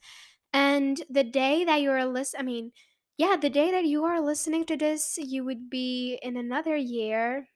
And 0.54 1.02
the 1.10 1.24
day 1.24 1.64
that 1.64 1.82
you're 1.82 2.04
listening, 2.06 2.40
I 2.40 2.44
mean, 2.44 2.72
yeah, 3.18 3.36
the 3.36 3.50
day 3.50 3.70
that 3.70 3.84
you 3.84 4.04
are 4.04 4.20
listening 4.20 4.64
to 4.66 4.76
this, 4.76 5.18
you 5.18 5.44
would 5.44 5.68
be 5.68 6.18
in 6.22 6.36
another 6.36 6.76
year, 6.76 7.48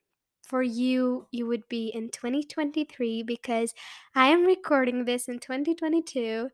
for 0.47 0.63
you, 0.63 1.27
you 1.33 1.47
would 1.47 1.69
be 1.69 1.89
in 1.89 2.11
2023 2.11 3.23
because 3.25 3.75
I 4.15 4.29
am 4.29 4.45
recording 4.45 5.05
this 5.05 5.29
in 5.29 5.41
2022. 5.41 6.51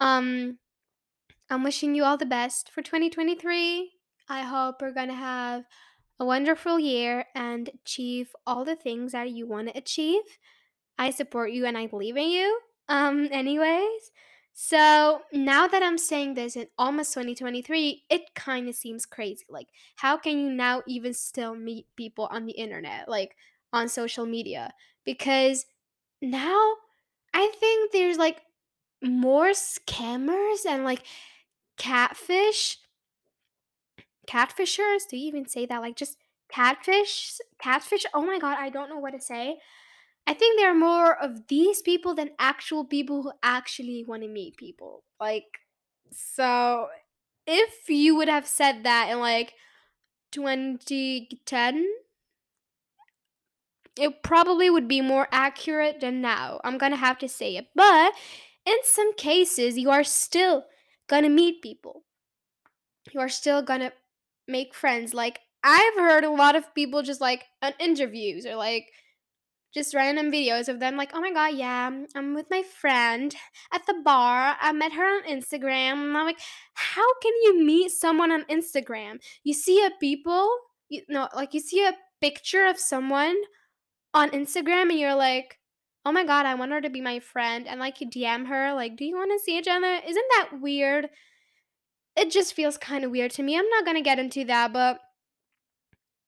Um, 0.00 0.58
I'm 1.50 1.62
wishing 1.62 1.94
you 1.94 2.04
all 2.04 2.16
the 2.16 2.26
best 2.26 2.70
for 2.70 2.82
2023. 2.82 3.92
I 4.28 4.42
hope 4.42 4.82
we're 4.82 4.92
gonna 4.92 5.14
have 5.14 5.64
a 6.18 6.24
wonderful 6.24 6.78
year 6.78 7.26
and 7.34 7.68
achieve 7.68 8.34
all 8.46 8.64
the 8.64 8.76
things 8.76 9.12
that 9.12 9.30
you 9.30 9.46
want 9.46 9.68
to 9.68 9.78
achieve. 9.78 10.22
I 10.98 11.10
support 11.10 11.52
you 11.52 11.66
and 11.66 11.76
I 11.76 11.86
believe 11.86 12.16
in 12.16 12.28
you. 12.30 12.60
Um, 12.88 13.28
anyways, 13.30 14.10
so 14.52 15.22
now 15.32 15.66
that 15.66 15.82
I'm 15.82 15.98
saying 15.98 16.34
this 16.34 16.56
in 16.56 16.68
almost 16.78 17.12
2023, 17.12 18.04
it 18.08 18.34
kind 18.34 18.68
of 18.68 18.74
seems 18.74 19.04
crazy. 19.04 19.44
Like, 19.50 19.68
how 19.96 20.16
can 20.16 20.38
you 20.38 20.50
now 20.50 20.82
even 20.86 21.12
still 21.12 21.54
meet 21.54 21.86
people 21.96 22.26
on 22.30 22.46
the 22.46 22.52
internet, 22.52 23.08
like 23.08 23.36
on 23.72 23.88
social 23.88 24.24
media? 24.24 24.72
Because 25.04 25.66
now 26.22 26.74
I 27.34 27.52
think 27.60 27.92
there's 27.92 28.16
like 28.16 28.40
more 29.02 29.50
scammers 29.50 30.66
and 30.68 30.84
like 30.84 31.02
catfish 31.76 32.78
catfishers 34.26 35.02
do 35.08 35.16
you 35.16 35.28
even 35.28 35.46
say 35.46 35.66
that? 35.66 35.80
Like 35.80 35.96
just 35.96 36.18
catfish 36.48 37.38
catfish 37.60 38.06
oh 38.14 38.22
my 38.22 38.38
god 38.38 38.56
i 38.60 38.68
don't 38.70 38.88
know 38.88 38.98
what 38.98 39.10
to 39.12 39.20
say. 39.20 39.58
I 40.28 40.34
think 40.34 40.58
there 40.58 40.70
are 40.70 40.74
more 40.74 41.16
of 41.16 41.46
these 41.48 41.82
people 41.82 42.14
than 42.14 42.30
actual 42.38 42.84
people 42.84 43.22
who 43.22 43.32
actually 43.42 44.04
want 44.06 44.22
to 44.22 44.28
meet 44.28 44.56
people 44.56 45.04
like 45.20 45.60
so 46.12 46.88
if 47.46 47.88
you 47.88 48.16
would 48.16 48.28
have 48.28 48.46
said 48.46 48.84
that 48.84 49.10
in 49.10 49.20
like 49.20 49.54
2010 50.32 51.86
it 53.98 54.22
probably 54.22 54.68
would 54.68 54.88
be 54.88 55.00
more 55.00 55.28
accurate 55.32 56.00
than 56.00 56.20
now 56.20 56.60
i'm 56.64 56.78
gonna 56.78 56.96
have 56.96 57.18
to 57.18 57.28
say 57.28 57.56
it 57.56 57.68
but 57.74 58.12
in 58.66 58.76
some 58.82 59.14
cases 59.14 59.78
you 59.78 59.90
are 59.90 60.04
still 60.04 60.64
gonna 61.08 61.30
meet 61.30 61.62
people 61.62 62.02
you 63.12 63.20
are 63.20 63.28
still 63.28 63.62
gonna 63.62 63.92
make 64.48 64.74
friends. 64.74 65.14
Like 65.14 65.40
I've 65.62 65.94
heard 65.94 66.24
a 66.24 66.30
lot 66.30 66.56
of 66.56 66.74
people 66.74 67.02
just 67.02 67.20
like 67.20 67.44
on 67.62 67.72
interviews 67.80 68.46
or 68.46 68.56
like 68.56 68.88
just 69.74 69.94
random 69.94 70.30
videos 70.32 70.68
of 70.68 70.80
them 70.80 70.96
like, 70.96 71.10
oh 71.12 71.20
my 71.20 71.32
god, 71.32 71.54
yeah, 71.54 71.90
I'm 72.14 72.34
with 72.34 72.46
my 72.50 72.62
friend 72.62 73.34
at 73.72 73.86
the 73.86 73.94
bar. 74.04 74.56
I 74.60 74.72
met 74.72 74.92
her 74.92 75.04
on 75.04 75.24
Instagram. 75.24 76.04
And 76.04 76.16
I'm 76.16 76.26
like, 76.26 76.40
how 76.74 77.06
can 77.20 77.32
you 77.42 77.64
meet 77.64 77.90
someone 77.90 78.32
on 78.32 78.44
Instagram? 78.44 79.20
You 79.44 79.54
see 79.54 79.84
a 79.84 79.90
people, 80.00 80.48
you 80.88 81.02
know, 81.08 81.28
like 81.34 81.52
you 81.52 81.60
see 81.60 81.84
a 81.84 81.92
picture 82.20 82.66
of 82.66 82.78
someone 82.78 83.36
on 84.14 84.30
Instagram 84.30 84.88
and 84.90 84.98
you're 84.98 85.14
like, 85.14 85.58
oh 86.06 86.12
my 86.12 86.24
god, 86.24 86.46
I 86.46 86.54
want 86.54 86.72
her 86.72 86.80
to 86.80 86.88
be 86.88 87.02
my 87.02 87.18
friend. 87.18 87.66
And 87.68 87.78
like 87.78 88.00
you 88.00 88.08
DM 88.08 88.46
her, 88.46 88.72
like, 88.72 88.96
do 88.96 89.04
you 89.04 89.16
want 89.16 89.32
to 89.32 89.44
see 89.44 89.58
each 89.58 89.68
other? 89.68 90.00
Isn't 90.06 90.24
that 90.36 90.60
weird? 90.62 91.10
it 92.16 92.30
just 92.30 92.54
feels 92.54 92.78
kind 92.78 93.04
of 93.04 93.10
weird 93.10 93.30
to 93.32 93.42
me. 93.42 93.56
I'm 93.56 93.68
not 93.68 93.84
to 93.94 94.00
get 94.00 94.18
into 94.18 94.44
that, 94.46 94.72
but 94.72 95.00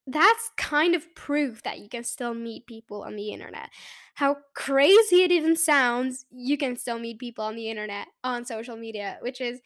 that's 0.06 0.50
kind 0.56 0.94
of 0.94 1.14
proof 1.14 1.62
that 1.62 1.80
you 1.80 1.88
can 1.88 2.04
still 2.04 2.34
meet 2.34 2.66
people 2.66 3.02
on 3.02 3.16
the 3.16 3.30
internet. 3.30 3.70
How 4.14 4.36
crazy 4.54 5.22
it 5.22 5.32
even 5.32 5.56
sounds, 5.56 6.26
you 6.30 6.56
can 6.58 6.76
still 6.76 6.98
meet 6.98 7.18
people 7.18 7.44
on 7.44 7.56
the 7.56 7.70
internet, 7.70 8.06
on 8.22 8.44
social 8.44 8.76
media, 8.76 9.18
which 9.22 9.40
is 9.40 9.60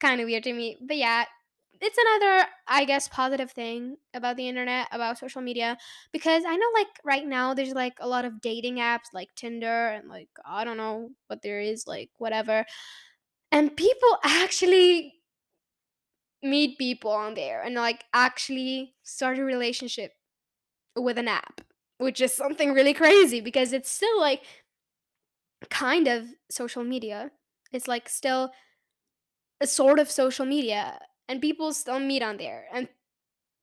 kind 0.00 0.20
of 0.20 0.26
weird 0.26 0.44
to 0.44 0.52
me. 0.52 0.78
But 0.80 0.96
yeah, 0.96 1.24
it's 1.80 1.98
another, 1.98 2.46
I 2.68 2.84
guess, 2.84 3.08
positive 3.08 3.50
thing 3.50 3.96
about 4.14 4.36
the 4.36 4.48
internet, 4.48 4.88
about 4.92 5.18
social 5.18 5.42
media, 5.42 5.76
because 6.12 6.44
I 6.46 6.56
know, 6.56 6.66
like, 6.74 6.88
right 7.04 7.26
now 7.26 7.54
there's 7.54 7.72
like 7.72 7.94
a 8.00 8.08
lot 8.08 8.24
of 8.24 8.40
dating 8.40 8.76
apps 8.76 9.12
like 9.12 9.34
Tinder 9.34 9.88
and 9.88 10.08
like, 10.08 10.28
I 10.44 10.64
don't 10.64 10.76
know 10.76 11.10
what 11.28 11.42
there 11.42 11.60
is, 11.60 11.86
like, 11.86 12.10
whatever. 12.18 12.64
And 13.52 13.76
people 13.76 14.18
actually 14.24 15.14
meet 16.42 16.78
people 16.78 17.10
on 17.10 17.34
there 17.34 17.62
and 17.62 17.74
like 17.74 18.04
actually 18.12 18.94
start 19.02 19.38
a 19.38 19.44
relationship 19.44 20.12
with 20.96 21.18
an 21.18 21.28
app, 21.28 21.60
which 21.98 22.20
is 22.20 22.32
something 22.32 22.72
really 22.72 22.94
crazy 22.94 23.40
because 23.40 23.72
it's 23.72 23.90
still 23.90 24.20
like 24.20 24.42
kind 25.70 26.06
of 26.08 26.26
social 26.50 26.84
media. 26.84 27.30
It's 27.72 27.88
like 27.88 28.08
still 28.08 28.52
a 29.60 29.66
sort 29.66 29.98
of 29.98 30.10
social 30.10 30.46
media 30.46 30.98
and 31.28 31.40
people 31.40 31.72
still 31.72 32.00
meet 32.00 32.22
on 32.22 32.36
there 32.36 32.66
and 32.72 32.88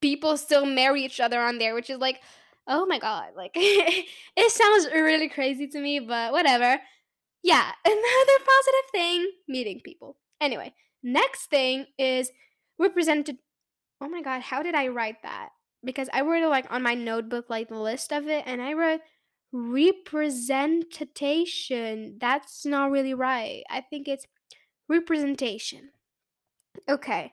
people 0.02 0.38
still 0.38 0.66
marry 0.66 1.06
each 1.06 1.20
other 1.20 1.40
on 1.40 1.58
there, 1.58 1.74
which 1.74 1.90
is 1.90 2.00
like, 2.00 2.22
oh 2.68 2.86
my 2.86 3.00
god, 3.00 3.30
like 3.36 3.52
it 3.56 4.52
sounds 4.52 4.94
really 4.94 5.30
crazy 5.30 5.68
to 5.68 5.80
me, 5.80 6.00
but 6.00 6.32
whatever. 6.32 6.80
Yeah, 7.44 7.72
another 7.86 8.40
positive 8.40 8.92
thing, 8.92 9.32
meeting 9.48 9.82
people. 9.84 10.18
Anyway, 10.40 10.74
next 11.04 11.48
thing 11.48 11.86
is 11.98 12.32
represented 12.78 13.38
oh 14.02 14.10
my 14.10 14.22
god 14.22 14.42
how 14.42 14.62
did 14.64 14.76
i 14.76 14.88
write 14.88 15.22
that 15.24 15.50
because 15.84 16.08
i 16.14 16.22
wrote 16.22 16.44
it 16.44 16.48
like 16.48 16.72
on 16.72 16.84
my 16.84 16.94
notebook 16.94 17.46
like 17.50 17.70
the 17.70 17.80
list 17.80 18.12
of 18.12 18.28
it 18.28 18.44
and 18.46 18.62
i 18.62 18.74
wrote 18.74 19.00
representation 19.52 22.18
that's 22.20 22.66
not 22.66 22.92
really 22.92 23.14
right 23.14 23.64
i 23.70 23.82
think 23.82 24.08
it's 24.08 24.26
representation 24.88 25.90
okay 26.90 27.32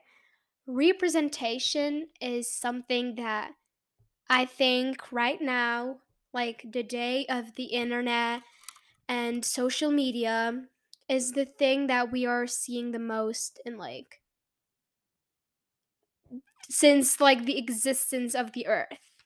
representation 0.68 2.10
is 2.20 2.52
something 2.52 3.16
that 3.16 3.52
i 4.30 4.44
think 4.44 5.12
right 5.12 5.42
now 5.42 6.00
like 6.32 6.64
the 6.72 6.82
day 6.82 7.26
of 7.28 7.54
the 7.56 7.66
internet 7.66 8.42
and 9.08 9.44
social 9.44 9.90
media 9.92 10.68
is 11.08 11.32
the 11.32 11.46
thing 11.46 11.86
that 11.88 12.12
we 12.12 12.26
are 12.26 12.46
seeing 12.46 12.92
the 12.92 12.98
most 12.98 13.60
in 13.66 13.78
like 13.78 14.22
since 16.70 17.20
like 17.20 17.44
the 17.44 17.58
existence 17.58 18.34
of 18.34 18.52
the 18.52 18.66
earth. 18.66 19.22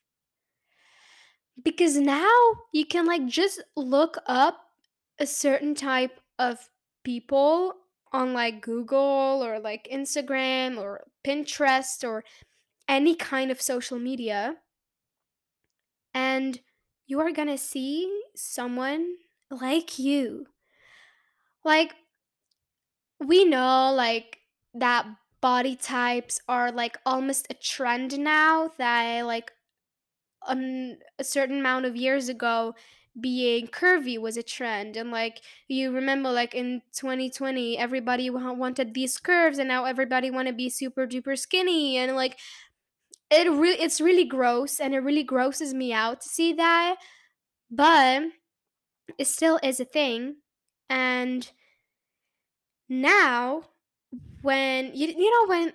Because 1.62 1.96
now 1.98 2.30
you 2.72 2.86
can 2.86 3.06
like 3.06 3.26
just 3.26 3.62
look 3.76 4.16
up 4.26 4.70
a 5.18 5.26
certain 5.26 5.74
type 5.74 6.20
of 6.38 6.70
people 7.04 7.74
on 8.12 8.32
like 8.32 8.60
Google 8.60 9.42
or 9.44 9.58
like 9.58 9.88
Instagram 9.92 10.78
or 10.78 11.06
Pinterest 11.24 12.06
or 12.06 12.24
any 12.88 13.14
kind 13.16 13.50
of 13.50 13.60
social 13.62 13.98
media 13.98 14.58
and 16.14 16.60
you 17.06 17.20
are 17.20 17.32
going 17.32 17.48
to 17.48 17.58
see 17.58 18.22
someone 18.34 19.16
like 19.50 19.98
you. 19.98 20.46
Like 21.64 21.94
we 23.20 23.44
know 23.44 23.92
like 23.94 24.38
that 24.74 25.06
body 25.40 25.76
types 25.76 26.40
are 26.48 26.70
like 26.70 26.96
almost 27.04 27.46
a 27.50 27.54
trend 27.54 28.18
now 28.18 28.68
that 28.78 29.22
like 29.26 29.52
um, 30.46 30.96
a 31.18 31.24
certain 31.24 31.60
amount 31.60 31.86
of 31.86 31.96
years 31.96 32.28
ago 32.28 32.74
being 33.20 33.66
curvy 33.66 34.18
was 34.18 34.36
a 34.38 34.42
trend 34.42 34.96
and 34.96 35.10
like 35.10 35.42
you 35.68 35.90
remember 35.90 36.30
like 36.30 36.54
in 36.54 36.80
2020 36.94 37.76
everybody 37.76 38.30
wanted 38.30 38.94
these 38.94 39.18
curves 39.18 39.58
and 39.58 39.68
now 39.68 39.84
everybody 39.84 40.30
want 40.30 40.48
to 40.48 40.54
be 40.54 40.70
super 40.70 41.06
duper 41.06 41.38
skinny 41.38 41.98
and 41.98 42.16
like 42.16 42.38
it 43.30 43.50
really 43.50 43.80
it's 43.80 44.00
really 44.00 44.24
gross 44.24 44.80
and 44.80 44.94
it 44.94 45.00
really 45.00 45.22
grosses 45.22 45.74
me 45.74 45.92
out 45.92 46.22
to 46.22 46.28
see 46.28 46.54
that 46.54 46.96
but 47.70 48.22
it 49.18 49.26
still 49.26 49.60
is 49.62 49.78
a 49.78 49.84
thing 49.84 50.36
and 50.88 51.50
now 52.88 53.62
when 54.40 54.90
you 54.94 55.08
you 55.08 55.30
know 55.30 55.48
when 55.48 55.72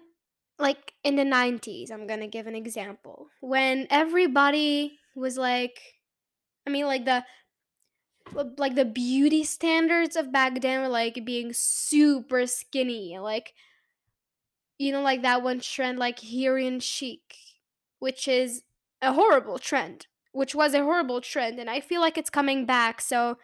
like 0.57 0.93
in 1.03 1.15
the 1.15 1.23
90s 1.23 1.91
i'm 1.91 2.07
gonna 2.07 2.27
give 2.27 2.47
an 2.47 2.55
example 2.55 3.27
when 3.41 3.85
everybody 3.91 4.97
was 5.15 5.37
like 5.37 5.96
i 6.67 6.69
mean 6.69 6.85
like 6.85 7.05
the 7.05 7.23
uh, 8.35 8.43
like 8.57 8.75
the 8.75 8.85
beauty 8.85 9.43
standards 9.43 10.15
of 10.15 10.31
back 10.31 10.61
then 10.61 10.81
were 10.81 10.89
like 10.89 11.23
being 11.25 11.53
super 11.53 12.45
skinny 12.45 13.17
like 13.19 13.53
you 14.77 14.91
know 14.91 15.01
like 15.01 15.21
that 15.21 15.41
one 15.41 15.59
trend 15.59 15.97
like 15.97 16.19
Heroin 16.19 16.79
chic 16.79 17.35
which 17.99 18.27
is 18.27 18.63
a 19.01 19.13
horrible 19.13 19.57
trend 19.57 20.07
which 20.31 20.53
was 20.53 20.73
a 20.73 20.83
horrible 20.83 21.21
trend 21.21 21.59
and 21.59 21.69
i 21.69 21.79
feel 21.79 22.01
like 22.01 22.17
it's 22.17 22.29
coming 22.29 22.65
back 22.65 23.01
so 23.01 23.37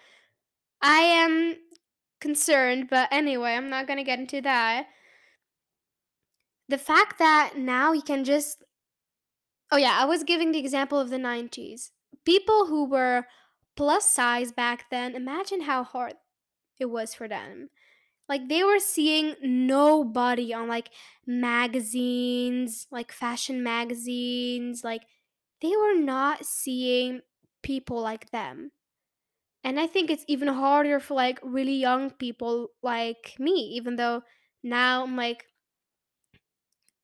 i 0.81 0.99
am 0.99 1.55
concerned 2.19 2.87
but 2.89 3.07
anyway 3.11 3.53
i'm 3.53 3.69
not 3.69 3.87
gonna 3.87 4.03
get 4.03 4.19
into 4.19 4.41
that. 4.41 4.87
The 6.69 6.77
fact 6.77 7.19
that 7.19 7.53
now 7.57 7.91
you 7.91 8.01
can 8.01 8.23
just 8.23 8.63
oh 9.71 9.77
yeah 9.77 9.97
i 9.99 10.05
was 10.05 10.23
giving 10.23 10.51
the 10.51 10.59
example 10.59 10.99
of 10.99 11.09
the 11.09 11.17
90s 11.17 11.91
people 12.25 12.65
who 12.67 12.85
were 12.85 13.25
plus 13.75 14.05
size 14.07 14.51
back 14.51 14.89
then 14.89 15.15
imagine 15.15 15.61
how 15.61 15.83
hard 15.83 16.13
it 16.79 16.85
was 16.85 17.13
for 17.13 17.27
them 17.27 17.69
like 18.29 18.49
they 18.49 18.63
were 18.63 18.79
seeing 18.79 19.35
nobody 19.41 20.53
on 20.53 20.67
like 20.67 20.91
magazines 21.27 22.87
like 22.91 23.11
fashion 23.11 23.63
magazines 23.63 24.83
like 24.83 25.03
they 25.61 25.75
were 25.77 25.95
not 25.95 26.45
seeing 26.45 27.21
people 27.63 28.01
like 28.01 28.31
them. 28.31 28.71
And 29.63 29.79
I 29.79 29.87
think 29.87 30.09
it's 30.11 30.25
even 30.27 30.49
harder 30.49 30.99
for 30.99 31.13
like 31.15 31.39
really 31.41 31.75
young 31.75 32.11
people 32.11 32.69
like 32.81 33.35
me, 33.39 33.53
even 33.75 33.95
though 33.95 34.23
now 34.63 35.03
I'm 35.03 35.15
like 35.15 35.45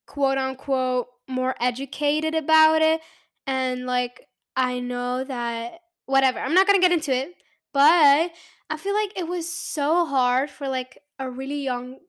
quote 0.05 0.37
unquote 0.37 1.07
more 1.27 1.55
educated 1.61 2.33
about 2.35 2.81
it 2.81 3.01
and 3.45 3.85
like 3.85 4.25
I 4.59 4.81
know 4.81 5.23
that 5.23 5.79
whatever. 6.05 6.37
I'm 6.37 6.53
not 6.53 6.67
going 6.67 6.77
to 6.77 6.85
get 6.85 6.91
into 6.91 7.15
it, 7.15 7.33
but 7.73 8.31
I 8.69 8.77
feel 8.77 8.93
like 8.93 9.17
it 9.17 9.25
was 9.25 9.47
so 9.47 10.05
hard 10.05 10.49
for 10.49 10.67
like 10.67 10.99
a 11.17 11.31
really 11.31 11.63
young 11.63 11.99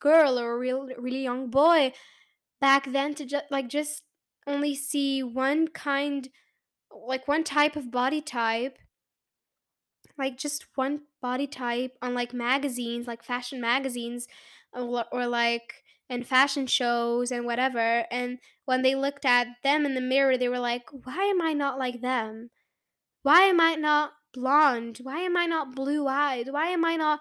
girl 0.00 0.36
or 0.36 0.52
a 0.52 0.58
real 0.58 0.88
really 0.98 1.22
young 1.22 1.50
boy 1.50 1.92
back 2.60 2.90
then 2.90 3.14
to 3.14 3.24
just 3.24 3.44
like 3.50 3.68
just 3.68 4.02
only 4.44 4.74
see 4.74 5.22
one 5.22 5.68
kind 5.68 6.30
like 6.90 7.28
one 7.28 7.44
type 7.44 7.76
of 7.76 7.92
body 7.92 8.20
type 8.20 8.76
like 10.18 10.36
just 10.36 10.66
one 10.74 11.02
body 11.22 11.46
type 11.46 11.96
on 12.02 12.12
like 12.12 12.34
magazines 12.34 13.06
like 13.06 13.22
fashion 13.22 13.60
magazines 13.60 14.26
or, 14.72 15.04
or 15.12 15.26
like 15.28 15.84
in 16.10 16.24
fashion 16.24 16.66
shows 16.66 17.30
and 17.30 17.46
whatever 17.46 18.04
and 18.10 18.38
when 18.66 18.82
they 18.82 18.94
looked 18.96 19.24
at 19.24 19.46
them 19.62 19.86
in 19.86 19.94
the 19.94 20.00
mirror 20.00 20.36
they 20.36 20.48
were 20.48 20.58
like 20.58 20.82
why 21.04 21.24
am 21.24 21.40
i 21.40 21.54
not 21.54 21.78
like 21.78 22.02
them? 22.02 22.50
Why 23.22 23.42
am 23.42 23.60
i 23.60 23.76
not 23.76 24.12
blonde? 24.34 24.98
Why 25.02 25.20
am 25.20 25.36
i 25.36 25.46
not 25.46 25.74
blue 25.74 26.06
eyed 26.08 26.48
why 26.50 26.68
am 26.68 26.84
i 26.84 26.96
not 26.96 27.20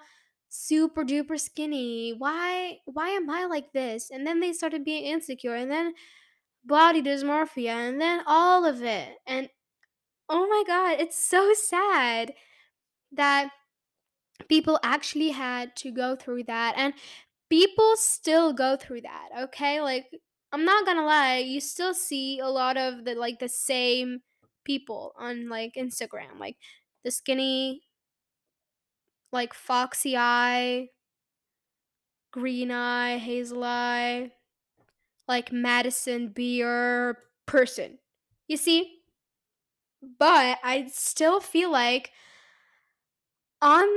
super 0.50 1.06
duper 1.06 1.40
skinny? 1.40 2.16
Why 2.18 2.80
why 2.86 3.10
am 3.10 3.30
i 3.30 3.46
like 3.46 3.72
this? 3.74 4.10
And 4.12 4.28
then 4.28 4.42
they 4.42 4.54
started 4.54 4.84
being 4.84 5.06
insecure 5.06 5.56
and 5.56 5.72
then 5.72 5.94
body 6.66 7.02
dysmorphia 7.02 7.70
and 7.70 8.02
then 8.02 8.24
all 8.28 8.66
of 8.66 8.84
it. 8.84 9.18
And 9.28 9.50
oh 10.30 10.48
my 10.48 10.64
god 10.68 11.00
it's 11.00 11.18
so 11.18 11.54
sad 11.54 12.34
that 13.12 13.52
people 14.48 14.80
actually 14.84 15.30
had 15.30 15.76
to 15.78 15.92
go 15.92 16.16
through 16.16 16.44
that. 16.44 16.74
And 16.78 16.94
people 17.50 17.96
still 17.98 18.54
go 18.54 18.76
through 18.76 19.02
that 19.02 19.30
okay? 19.44 19.82
Like 19.82 20.08
i'm 20.52 20.66
not 20.66 20.86
gonna 20.86 21.06
lie 21.06 21.38
you 21.38 21.60
still 21.62 21.94
see 21.94 22.40
a 22.40 22.48
lot 22.50 22.76
of 22.76 23.06
the 23.06 23.14
like 23.14 23.38
the 23.40 23.48
same 23.50 24.22
people 24.64 25.14
on 25.18 25.48
like 25.48 25.74
instagram 25.76 26.40
like 26.40 26.58
the 27.04 27.12
skinny 27.12 27.84
like 29.32 29.54
foxy 29.54 30.16
eye 30.18 30.90
green 32.32 32.72
eye 32.72 33.18
hazel 33.18 33.64
eye 33.64 34.32
like 35.28 35.52
madison 35.52 36.30
beer 36.30 37.18
person 37.46 38.00
you 38.48 38.58
see? 38.58 39.02
But 40.18 40.60
i 40.64 40.88
still 40.88 41.40
feel 41.40 41.72
like 41.72 42.12
on 43.62 43.88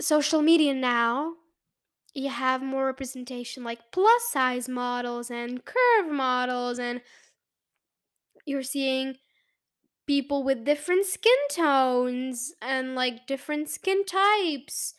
social 0.00 0.42
media 0.42 0.74
now 0.74 1.34
you 2.14 2.28
have 2.30 2.62
more 2.62 2.86
representation 2.86 3.64
like 3.64 3.92
plus 3.92 4.24
size 4.30 4.68
models 4.68 5.30
and 5.30 5.64
curve 5.64 6.10
models 6.10 6.78
and 6.78 7.00
you're 8.46 8.62
seeing 8.62 9.16
people 10.06 10.42
with 10.42 10.64
different 10.64 11.04
skin 11.06 11.36
tones 11.50 12.54
and 12.62 12.94
like 12.94 13.26
different 13.26 13.68
skin 13.68 14.04
types 14.04 14.94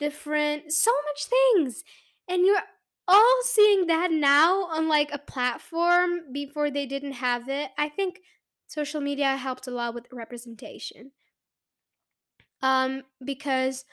different 0.00 0.72
so 0.72 0.92
much 1.06 1.26
things. 1.26 1.84
And 2.28 2.46
you're 2.46 2.62
all 3.08 3.40
seeing 3.42 3.86
that 3.88 4.10
now 4.12 4.64
on 4.66 4.88
like 4.88 5.12
a 5.12 5.18
platform 5.18 6.32
before 6.32 6.70
they 6.70 6.86
didn't 6.86 7.12
have 7.14 7.48
it. 7.48 7.70
I 7.78 7.88
think 7.88 8.20
social 8.66 9.00
media 9.00 9.36
helped 9.36 9.66
a 9.68 9.70
lot 9.72 9.94
with 9.94 10.08
representation. 10.12 11.12
Um 12.62 13.02
because 13.24 13.84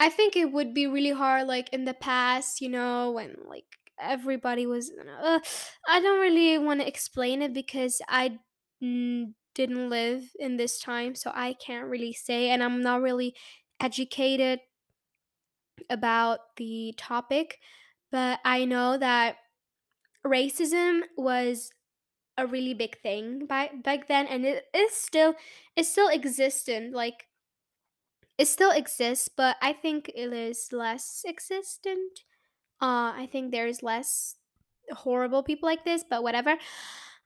i 0.00 0.08
think 0.08 0.36
it 0.36 0.52
would 0.52 0.74
be 0.74 0.86
really 0.86 1.12
hard 1.12 1.46
like 1.46 1.70
in 1.72 1.84
the 1.86 1.94
past 1.94 2.60
you 2.60 2.68
know 2.68 3.12
when 3.12 3.36
like 3.48 3.66
everybody 4.00 4.66
was 4.66 4.90
uh, 5.22 5.40
i 5.88 6.00
don't 6.00 6.20
really 6.20 6.58
want 6.58 6.80
to 6.80 6.88
explain 6.88 7.42
it 7.42 7.52
because 7.54 8.00
i 8.08 8.38
didn't 9.54 9.90
live 9.90 10.24
in 10.38 10.56
this 10.56 10.78
time 10.80 11.14
so 11.14 11.30
i 11.34 11.52
can't 11.54 11.86
really 11.88 12.12
say 12.12 12.50
and 12.50 12.62
i'm 12.62 12.82
not 12.82 13.02
really 13.02 13.34
educated 13.80 14.60
about 15.88 16.40
the 16.56 16.94
topic 16.96 17.58
but 18.10 18.38
i 18.44 18.64
know 18.64 18.96
that 18.98 19.36
racism 20.26 21.02
was 21.16 21.70
a 22.38 22.46
really 22.46 22.74
big 22.74 22.98
thing 23.02 23.46
back 23.46 23.82
back 23.84 24.08
then 24.08 24.26
and 24.28 24.46
it 24.46 24.66
is 24.74 24.92
still 24.94 25.34
it 25.76 25.84
still 25.84 26.08
existent 26.08 26.94
like 26.94 27.26
it 28.40 28.48
still 28.48 28.70
exists, 28.72 29.28
but 29.28 29.56
I 29.60 29.74
think 29.74 30.10
it 30.14 30.32
is 30.32 30.72
less 30.72 31.24
existent. 31.28 32.20
Uh, 32.80 33.12
I 33.14 33.28
think 33.30 33.52
there's 33.52 33.82
less 33.82 34.36
horrible 34.92 35.42
people 35.42 35.68
like 35.68 35.84
this, 35.84 36.04
but 36.08 36.22
whatever. 36.22 36.56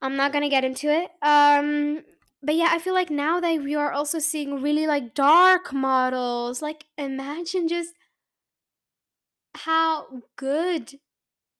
I'm 0.02 0.16
not 0.16 0.32
gonna 0.32 0.50
get 0.50 0.64
into 0.64 0.88
it. 0.90 1.10
Um, 1.22 2.02
but 2.42 2.56
yeah, 2.56 2.70
I 2.72 2.80
feel 2.80 2.94
like 2.94 3.10
now 3.10 3.40
that 3.40 3.62
we 3.62 3.76
are 3.76 3.92
also 3.92 4.18
seeing 4.18 4.60
really 4.60 4.88
like 4.88 5.14
dark 5.14 5.72
models, 5.72 6.60
like 6.60 6.86
imagine 6.98 7.68
just 7.68 7.94
how 9.54 10.22
good 10.36 10.94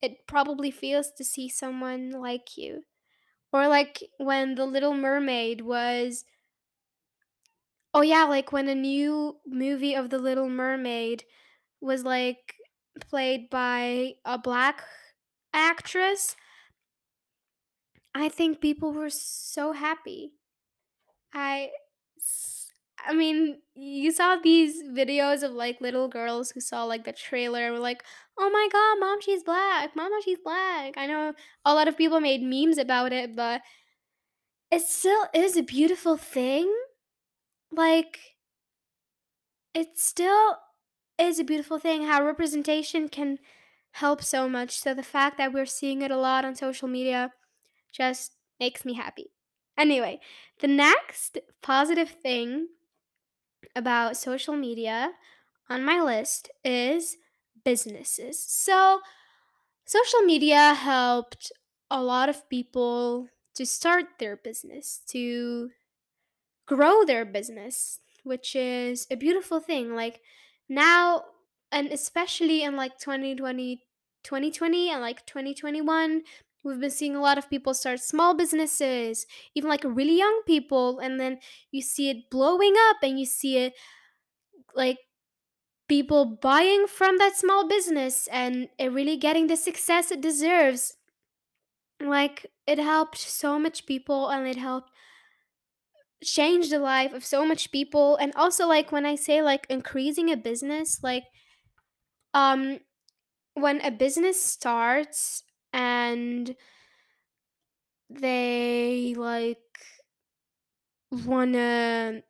it 0.01 0.27
probably 0.27 0.71
feels 0.71 1.11
to 1.17 1.25
see 1.25 1.49
someone 1.49 2.11
like 2.11 2.57
you. 2.57 2.85
Or 3.53 3.67
like 3.67 4.03
when 4.19 4.55
The 4.55 4.65
Little 4.65 4.95
Mermaid 4.95 5.61
was 5.61 6.25
Oh 7.95 8.01
yeah, 8.01 8.25
like 8.25 8.51
when 8.51 8.67
a 8.67 8.75
new 8.75 9.37
movie 9.47 9.95
of 9.95 10.09
The 10.11 10.19
Little 10.19 10.49
Mermaid 10.49 11.23
was 11.81 12.03
like 12.05 12.55
played 13.09 13.49
by 13.49 14.15
a 14.25 14.37
black 14.37 14.83
actress, 15.53 16.35
I 18.15 18.29
think 18.29 18.61
people 18.61 18.93
were 18.93 19.11
so 19.11 19.73
happy. 19.73 20.33
I 21.33 21.71
I 23.07 23.13
mean, 23.13 23.61
you 23.75 24.11
saw 24.11 24.37
these 24.37 24.81
videos 24.83 25.43
of 25.43 25.51
like 25.51 25.79
little 25.81 26.07
girls 26.07 26.51
who 26.51 26.59
saw 26.61 26.85
like 26.85 27.03
the 27.03 27.13
trailer 27.13 27.65
and 27.65 27.73
were 27.73 27.79
like, 27.79 28.03
"Oh 28.37 28.49
my 28.49 28.67
god, 28.71 28.99
mom, 28.99 29.21
she's 29.21 29.43
black. 29.43 29.95
Mama, 29.95 30.19
she's 30.23 30.39
black." 30.43 30.95
I 30.97 31.05
know 31.05 31.33
a 31.65 31.73
lot 31.75 31.87
of 31.87 31.97
people 31.97 32.19
made 32.19 32.41
memes 32.41 32.77
about 32.77 33.13
it, 33.13 33.35
but 33.35 33.61
it 34.71 34.81
still 34.81 35.27
is 35.33 35.57
a 35.57 35.63
beautiful 35.63 36.17
thing. 36.17 36.71
Like 37.71 38.37
it 39.73 39.97
still 39.97 40.57
is 41.17 41.39
a 41.39 41.43
beautiful 41.43 41.79
thing 41.79 42.03
how 42.03 42.23
representation 42.23 43.07
can 43.09 43.39
help 43.91 44.21
so 44.23 44.49
much. 44.49 44.77
So 44.79 44.93
the 44.93 45.03
fact 45.03 45.37
that 45.37 45.53
we're 45.53 45.65
seeing 45.65 46.01
it 46.01 46.11
a 46.11 46.17
lot 46.17 46.45
on 46.45 46.55
social 46.55 46.87
media 46.87 47.31
just 47.91 48.33
makes 48.59 48.85
me 48.85 48.93
happy. 48.93 49.31
Anyway, 49.77 50.19
the 50.59 50.67
next 50.67 51.37
positive 51.61 52.09
thing 52.09 52.69
about 53.75 54.17
social 54.17 54.55
media 54.55 55.11
on 55.69 55.83
my 55.83 56.01
list 56.01 56.49
is 56.63 57.17
businesses. 57.63 58.41
So, 58.41 59.01
social 59.85 60.21
media 60.21 60.73
helped 60.73 61.51
a 61.91 62.03
lot 62.03 62.29
of 62.29 62.49
people 62.49 63.29
to 63.55 63.65
start 63.65 64.05
their 64.19 64.37
business, 64.37 65.01
to 65.09 65.71
grow 66.65 67.03
their 67.05 67.25
business, 67.25 67.99
which 68.23 68.55
is 68.55 69.07
a 69.11 69.15
beautiful 69.15 69.59
thing. 69.59 69.95
Like 69.95 70.21
now, 70.69 71.25
and 71.71 71.91
especially 71.91 72.63
in 72.63 72.75
like 72.75 72.97
2020, 72.99 73.83
2020 74.23 74.89
and 74.89 75.01
like 75.01 75.25
2021, 75.25 76.23
we've 76.63 76.79
been 76.79 76.89
seeing 76.91 77.15
a 77.15 77.21
lot 77.21 77.37
of 77.37 77.49
people 77.49 77.73
start 77.73 77.99
small 77.99 78.35
businesses, 78.35 79.25
even 79.53 79.69
like 79.69 79.83
really 79.83 80.17
young 80.17 80.41
people, 80.47 80.99
and 80.99 81.19
then 81.19 81.39
you 81.71 81.81
see 81.81 82.09
it 82.09 82.29
blowing 82.29 82.75
up 82.89 82.97
and 83.03 83.19
you 83.19 83.25
see 83.25 83.57
it 83.57 83.73
like 84.75 84.99
people 85.87 86.25
buying 86.41 86.87
from 86.87 87.17
that 87.19 87.35
small 87.37 87.67
business 87.67 88.27
and 88.29 88.69
it 88.79 88.91
really 88.91 89.17
getting 89.17 89.47
the 89.47 89.57
success 89.57 90.11
it 90.11 90.21
deserves. 90.21 90.97
Like 91.99 92.45
it 92.67 92.77
helped 92.77 93.17
so 93.17 93.57
much 93.59 93.85
people 93.85 94.29
and 94.29 94.47
it 94.47 94.57
helped 94.57 94.91
changed 96.23 96.71
the 96.71 96.79
life 96.79 97.13
of 97.13 97.25
so 97.25 97.45
much 97.45 97.71
people. 97.71 98.15
And 98.17 98.33
also 98.35 98.67
like 98.67 98.91
when 98.91 99.05
i 99.05 99.15
say 99.15 99.41
like 99.41 99.65
increasing 99.69 100.31
a 100.31 100.37
business 100.37 100.99
like 101.03 101.23
um 102.33 102.79
when 103.53 103.79
a 103.81 103.91
business 103.91 104.41
starts 104.41 105.43
and 105.73 106.55
they 108.09 109.15
like 109.17 109.57
wanna 111.11 112.21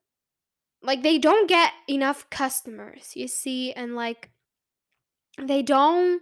like 0.82 1.02
they 1.02 1.18
don't 1.18 1.50
get 1.50 1.74
enough 1.90 2.30
customers 2.30 3.14
you 3.16 3.28
see? 3.28 3.74
And 3.74 3.96
like 3.96 4.30
they 5.42 5.62
don't 5.62 6.22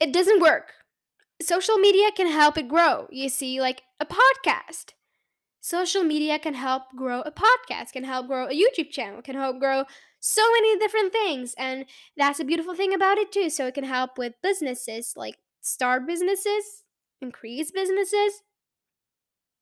it 0.00 0.12
doesn't 0.12 0.40
work. 0.40 0.72
Social 1.40 1.76
media 1.76 2.10
can 2.12 2.28
help 2.28 2.56
it 2.58 2.68
grow 2.68 3.06
you 3.10 3.28
see? 3.28 3.60
Like 3.60 3.82
a 4.00 4.06
podcast 4.06 4.94
social 5.62 6.02
media 6.02 6.40
can 6.40 6.54
help 6.54 6.82
grow 6.96 7.20
a 7.20 7.30
podcast, 7.30 7.92
can 7.92 8.02
help 8.02 8.26
grow 8.26 8.46
a 8.46 8.50
YouTube 8.50 8.90
channel, 8.90 9.22
can 9.22 9.36
help 9.36 9.60
grow 9.60 9.84
so 10.18 10.42
many 10.52 10.76
different 10.78 11.12
things. 11.12 11.54
And 11.56 11.86
that's 12.16 12.40
a 12.40 12.44
beautiful 12.44 12.74
thing 12.74 12.92
about 12.92 13.16
it, 13.16 13.30
too. 13.30 13.48
So 13.48 13.68
it 13.68 13.74
can 13.74 13.84
help 13.84 14.18
with 14.18 14.34
businesses 14.42 15.14
like 15.16 15.36
start 15.60 16.04
businesses, 16.06 16.82
increase 17.20 17.70
businesses, 17.70 18.42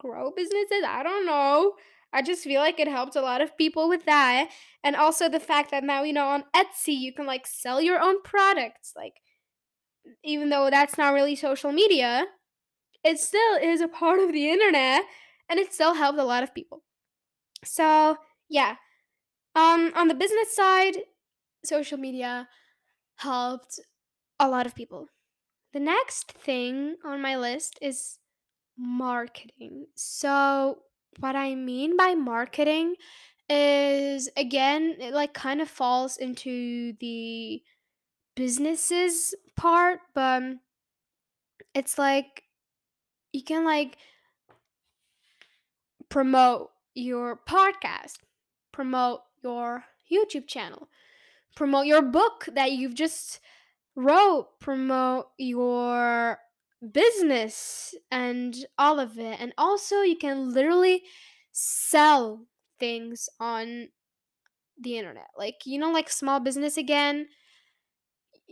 grow 0.01 0.33
businesses. 0.35 0.83
I 0.87 1.03
don't 1.03 1.27
know. 1.27 1.75
I 2.15 2.23
just 2.23 2.45
feel 2.45 2.63
like 2.63 2.81
it 2.81 2.89
helped 2.89 3.15
a 3.15 3.21
lot 3.21 3.43
of 3.43 3.57
people 3.59 3.87
with 3.87 4.07
that. 4.07 4.49
And 4.83 4.97
also 4.97 5.29
the 5.29 5.39
fact 5.39 5.71
that 5.71 5.85
now, 5.85 6.03
you 6.03 6.15
know, 6.15 6.29
on 6.29 6.45
Etsy, 6.57 6.99
you 6.99 7.13
can 7.13 7.27
like 7.27 7.47
sell 7.47 7.81
your 7.81 8.01
own 8.01 8.23
products. 8.23 8.95
Like, 8.97 9.17
even 10.25 10.49
though 10.49 10.71
that's 10.71 10.97
not 10.97 11.13
really 11.13 11.37
social 11.37 11.73
media, 11.73 12.25
it 13.05 13.21
still 13.21 13.57
is 13.63 13.83
a 13.83 13.89
part 13.89 14.19
of 14.19 14.33
the 14.33 14.51
internet 14.51 15.05
and 15.51 15.59
it 15.61 15.75
still 15.75 15.95
helped 15.95 16.19
a 16.19 16.25
lot 16.25 16.45
of 16.45 16.55
people. 16.55 16.83
So, 17.65 18.19
yeah. 18.49 18.77
Um 19.55 19.93
on 19.97 20.09
the 20.09 20.15
business 20.15 20.55
side, 20.55 20.97
social 21.65 21.99
media 21.99 22.49
helped 23.17 23.81
a 24.39 24.49
lot 24.49 24.67
of 24.67 24.75
people. 24.75 25.09
The 25.73 25.81
next 25.81 26.33
thing 26.33 26.97
on 27.05 27.23
my 27.23 27.37
list 27.37 27.79
is 27.83 28.19
marketing. 28.79 29.87
So, 29.95 30.81
what 31.21 31.37
I 31.37 31.55
mean 31.55 31.97
by 31.97 32.15
marketing 32.15 32.97
is 33.49 34.29
again, 34.37 34.97
it 35.01 35.13
like 35.15 35.35
kind 35.35 35.61
of 35.61 35.69
falls 35.69 36.17
into 36.17 36.95
the 37.01 37.63
businesses 38.37 39.35
part, 39.57 40.01
but 40.15 40.43
it's 41.75 41.99
like 41.99 42.45
you 43.33 43.43
can 43.43 43.65
like 43.65 43.97
promote 46.11 46.71
your 46.95 47.41
podcast, 47.49 48.19
promote 48.73 49.21
your 49.43 49.85
YouTube 50.13 50.47
channel, 50.47 50.89
promote 51.57 51.87
your 51.87 52.03
book 52.03 52.49
that 52.53 52.73
you've 52.73 52.95
just 52.95 53.41
wrote, 53.95 54.49
promote 54.61 55.29
your 55.39 56.39
business 56.93 57.95
and 58.11 58.57
all 58.77 58.99
of 58.99 59.19
it. 59.19 59.41
And 59.41 59.55
also, 59.57 60.03
you 60.03 60.17
can 60.17 60.53
literally 60.53 61.03
sell 61.53 62.47
things 62.79 63.29
on 63.39 63.89
the 64.81 64.99
internet. 64.99 65.29
Like, 65.39 65.61
you 65.65 65.79
know, 65.79 65.93
like 65.93 66.11
small 66.11 66.41
business 66.41 66.77
again, 66.77 67.29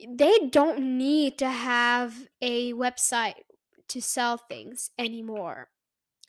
they 0.08 0.38
don't 0.50 0.96
need 0.96 1.38
to 1.38 1.48
have 1.48 2.28
a 2.40 2.72
website 2.72 3.34
to 3.88 4.00
sell 4.00 4.36
things 4.36 4.90
anymore 4.98 5.68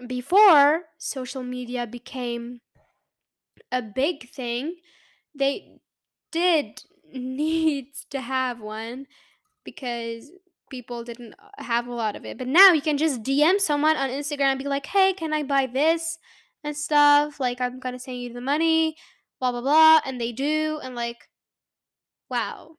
before 0.08 0.84
social 0.98 1.44
media 1.44 1.86
became 1.86 2.62
a 3.72 3.82
big 3.82 4.30
thing, 4.30 4.76
they 5.36 5.80
did 6.32 6.84
need 7.14 7.88
to 8.10 8.22
have 8.22 8.60
one 8.60 9.06
because 9.64 10.32
people 10.70 11.04
didn't 11.04 11.34
uh, 11.34 11.64
have 11.64 11.88
a 11.88 11.94
lot 11.94 12.16
of 12.16 12.26
it. 12.26 12.38
But 12.38 12.48
now 12.48 12.72
you 12.72 12.82
can 12.82 12.98
just 12.98 13.24
DM 13.24 13.60
someone 13.60 13.98
on 13.98 14.10
Instagram 14.10 14.52
and 14.52 14.60
be 14.60 14.68
like, 14.68 14.86
hey, 14.86 15.14
can 15.14 15.34
I 15.34 15.44
buy 15.44 15.66
this 15.66 16.18
and 16.64 16.76
stuff? 16.76 17.40
Like, 17.40 17.60
I'm 17.60 17.80
gonna 17.80 18.00
send 18.00 18.22
you 18.22 18.34
the 18.34 18.42
money, 18.42 18.96
blah, 19.40 19.52
blah, 19.52 19.62
blah. 19.62 20.00
And 20.06 20.20
they 20.22 20.32
do. 20.32 20.80
And 20.84 20.96
like, 20.96 21.30
wow. 22.30 22.76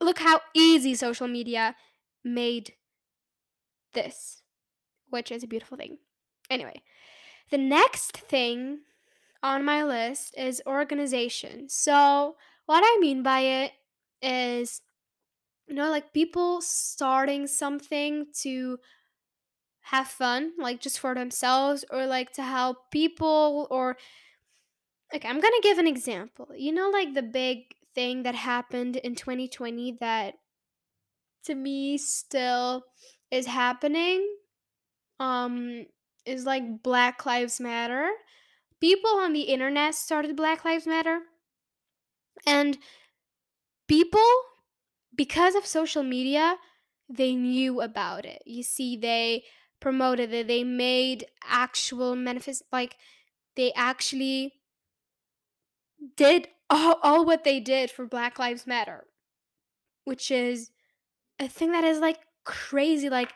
Look 0.00 0.18
how 0.18 0.40
easy 0.54 0.94
social 0.94 1.28
media 1.28 1.76
made 2.24 2.74
this 3.92 4.42
which 5.10 5.30
is 5.30 5.42
a 5.42 5.48
beautiful 5.48 5.76
thing. 5.76 5.98
Anyway, 6.48 6.82
the 7.50 7.58
next 7.58 8.16
thing 8.16 8.80
on 9.42 9.64
my 9.64 9.82
list 9.82 10.34
is 10.36 10.62
organization. 10.66 11.68
So, 11.68 12.36
what 12.66 12.82
I 12.84 12.98
mean 13.00 13.22
by 13.22 13.40
it 13.40 13.72
is, 14.22 14.82
you 15.66 15.74
know, 15.74 15.90
like 15.90 16.12
people 16.12 16.60
starting 16.60 17.46
something 17.46 18.26
to 18.42 18.78
have 19.82 20.08
fun, 20.08 20.52
like 20.58 20.80
just 20.80 20.98
for 21.00 21.14
themselves, 21.14 21.84
or 21.90 22.06
like 22.06 22.32
to 22.32 22.42
help 22.42 22.90
people, 22.90 23.66
or 23.70 23.96
like 25.12 25.24
I'm 25.24 25.40
gonna 25.40 25.60
give 25.62 25.78
an 25.78 25.86
example. 25.86 26.48
You 26.56 26.72
know, 26.72 26.90
like 26.90 27.14
the 27.14 27.22
big 27.22 27.74
thing 27.94 28.22
that 28.22 28.34
happened 28.34 28.96
in 28.96 29.14
2020 29.14 29.98
that 30.00 30.34
to 31.44 31.54
me 31.54 31.98
still 31.98 32.84
is 33.30 33.46
happening 33.46 34.26
um 35.20 35.86
is 36.26 36.44
like 36.44 36.82
Black 36.82 37.24
Lives 37.24 37.60
Matter. 37.60 38.10
People 38.80 39.10
on 39.10 39.32
the 39.32 39.42
internet 39.42 39.94
started 39.94 40.36
Black 40.36 40.64
Lives 40.64 40.86
Matter. 40.86 41.20
And 42.46 42.78
people 43.86 44.20
because 45.14 45.54
of 45.54 45.66
social 45.66 46.02
media, 46.02 46.56
they 47.08 47.34
knew 47.34 47.80
about 47.80 48.24
it. 48.24 48.42
You 48.46 48.62
see 48.62 48.96
they 48.96 49.44
promoted 49.80 50.32
it. 50.32 50.48
They 50.48 50.64
made 50.64 51.26
actual 51.46 52.16
manifest 52.16 52.62
like 52.72 52.96
they 53.56 53.72
actually 53.74 54.54
did 56.16 56.48
all, 56.70 56.98
all 57.02 57.24
what 57.24 57.44
they 57.44 57.60
did 57.60 57.90
for 57.90 58.06
Black 58.06 58.38
Lives 58.38 58.66
Matter, 58.66 59.04
which 60.04 60.30
is 60.30 60.70
a 61.38 61.48
thing 61.48 61.72
that 61.72 61.84
is 61.84 61.98
like 61.98 62.20
crazy 62.44 63.10
like 63.10 63.32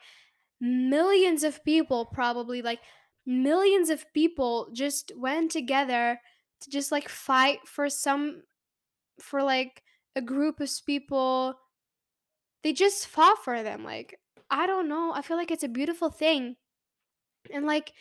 millions 0.61 1.45
of 1.45 1.64
people 1.64 2.07
probably 2.07 2.62
like 2.62 2.81
millions 3.27 3.90
of 3.90 4.05
people 4.12 4.69
just 4.73 5.12
went 5.17 5.51
together 5.51 6.21
to 6.61 6.71
just 6.71 6.93
like 6.93 7.09
fight 7.09 7.59
for 7.67 7.88
some 7.88 8.43
for 9.21 9.43
like 9.43 9.83
a 10.17 10.23
group 10.23 10.61
of 10.61 10.71
people. 10.87 11.55
They 12.62 12.73
just 12.73 13.07
fought 13.07 13.45
for 13.45 13.62
them 13.62 13.85
like 13.85 14.19
i 14.51 14.67
don't 14.67 14.88
know 14.88 15.11
i 15.14 15.23
feel 15.23 15.38
like 15.38 15.51
it's 15.51 15.62
a 15.62 15.69
beautiful 15.69 16.11
thing. 16.11 16.57
And 17.53 17.67
like 17.67 17.93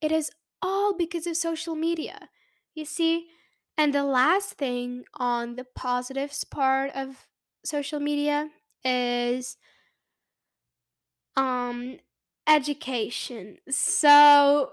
it 0.00 0.12
is 0.12 0.30
all 0.60 0.94
because 0.96 1.26
of 1.26 1.36
social 1.36 1.74
media 1.74 2.28
you 2.74 2.84
see? 2.84 3.28
And 3.76 3.94
the 3.94 4.04
last 4.04 4.54
thing 4.54 5.04
on 5.14 5.56
the 5.56 5.64
positives 5.64 6.44
part 6.44 6.90
of 6.94 7.26
social 7.64 8.00
media 8.00 8.50
is 8.84 9.56
um 11.36 11.98
education. 12.46 13.58
So 13.70 14.72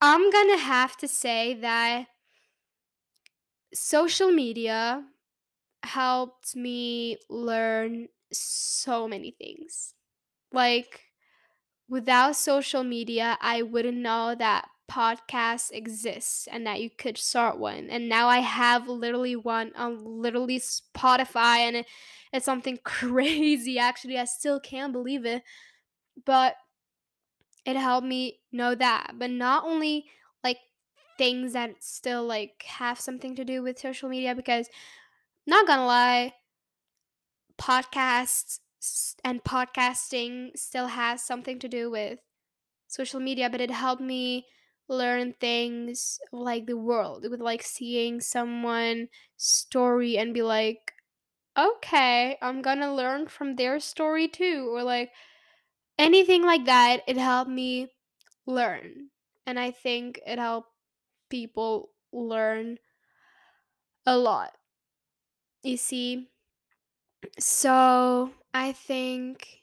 I'm 0.00 0.30
gonna 0.30 0.58
have 0.58 0.96
to 0.98 1.08
say 1.08 1.54
that 1.54 2.08
social 3.72 4.30
media 4.30 5.04
helped 5.84 6.56
me 6.56 7.18
learn 7.30 8.08
so 8.32 9.08
many 9.08 9.32
things. 9.32 9.94
Like 10.52 11.02
without 11.88 12.36
social 12.36 12.84
media, 12.84 13.38
I 13.40 13.62
wouldn't 13.62 13.98
know 13.98 14.34
that 14.36 14.68
podcasts 14.90 15.72
exist 15.72 16.48
and 16.52 16.66
that 16.66 16.80
you 16.82 16.90
could 16.90 17.18
start 17.18 17.58
one. 17.58 17.90
And 17.90 18.08
now 18.08 18.28
I 18.28 18.40
have 18.40 18.88
literally 18.88 19.36
one 19.36 19.72
on 19.76 20.04
literally 20.04 20.60
Spotify 20.60 21.58
and 21.58 21.76
it, 21.76 21.86
it's 22.32 22.46
something 22.46 22.78
crazy 22.84 23.78
actually. 23.78 24.18
I 24.18 24.24
still 24.24 24.60
can't 24.60 24.92
believe 24.92 25.26
it. 25.26 25.42
But 26.24 26.56
it 27.64 27.76
helped 27.76 28.06
me 28.06 28.40
know 28.52 28.74
that. 28.74 29.12
But 29.18 29.30
not 29.30 29.64
only 29.64 30.06
like 30.42 30.58
things 31.18 31.52
that 31.54 31.82
still 31.82 32.24
like 32.24 32.62
have 32.66 33.00
something 33.00 33.34
to 33.36 33.44
do 33.44 33.62
with 33.62 33.78
social 33.78 34.08
media 34.08 34.34
because 34.34 34.68
not 35.46 35.66
gonna 35.66 35.86
lie, 35.86 36.34
podcasts 37.58 38.58
and 39.24 39.42
podcasting 39.44 40.56
still 40.56 40.88
has 40.88 41.22
something 41.22 41.58
to 41.58 41.68
do 41.68 41.90
with 41.90 42.18
social 42.88 43.20
media, 43.20 43.48
but 43.50 43.60
it 43.60 43.70
helped 43.70 44.02
me 44.02 44.46
learn 44.88 45.34
things 45.40 46.18
like 46.32 46.66
the 46.66 46.76
world 46.76 47.26
with 47.30 47.40
like 47.40 47.62
seeing 47.62 48.20
someone 48.20 49.08
story 49.36 50.18
and 50.18 50.34
be 50.34 50.42
like 50.42 50.92
okay 51.56 52.36
i'm 52.42 52.60
gonna 52.62 52.94
learn 52.94 53.26
from 53.26 53.56
their 53.56 53.80
story 53.80 54.28
too 54.28 54.68
or 54.74 54.82
like 54.82 55.10
anything 55.98 56.42
like 56.42 56.64
that 56.66 57.02
it 57.06 57.16
helped 57.16 57.50
me 57.50 57.88
learn 58.46 59.10
and 59.46 59.58
i 59.58 59.70
think 59.70 60.20
it 60.26 60.38
helped 60.38 60.70
people 61.30 61.90
learn 62.12 62.78
a 64.06 64.16
lot 64.16 64.56
you 65.62 65.76
see 65.76 66.30
so 67.38 68.32
i 68.52 68.72
think 68.72 69.62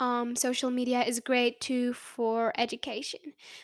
um, 0.00 0.36
social 0.36 0.70
media 0.70 1.02
is 1.02 1.18
great 1.18 1.60
too 1.60 1.92
for 1.92 2.52
education. 2.56 3.18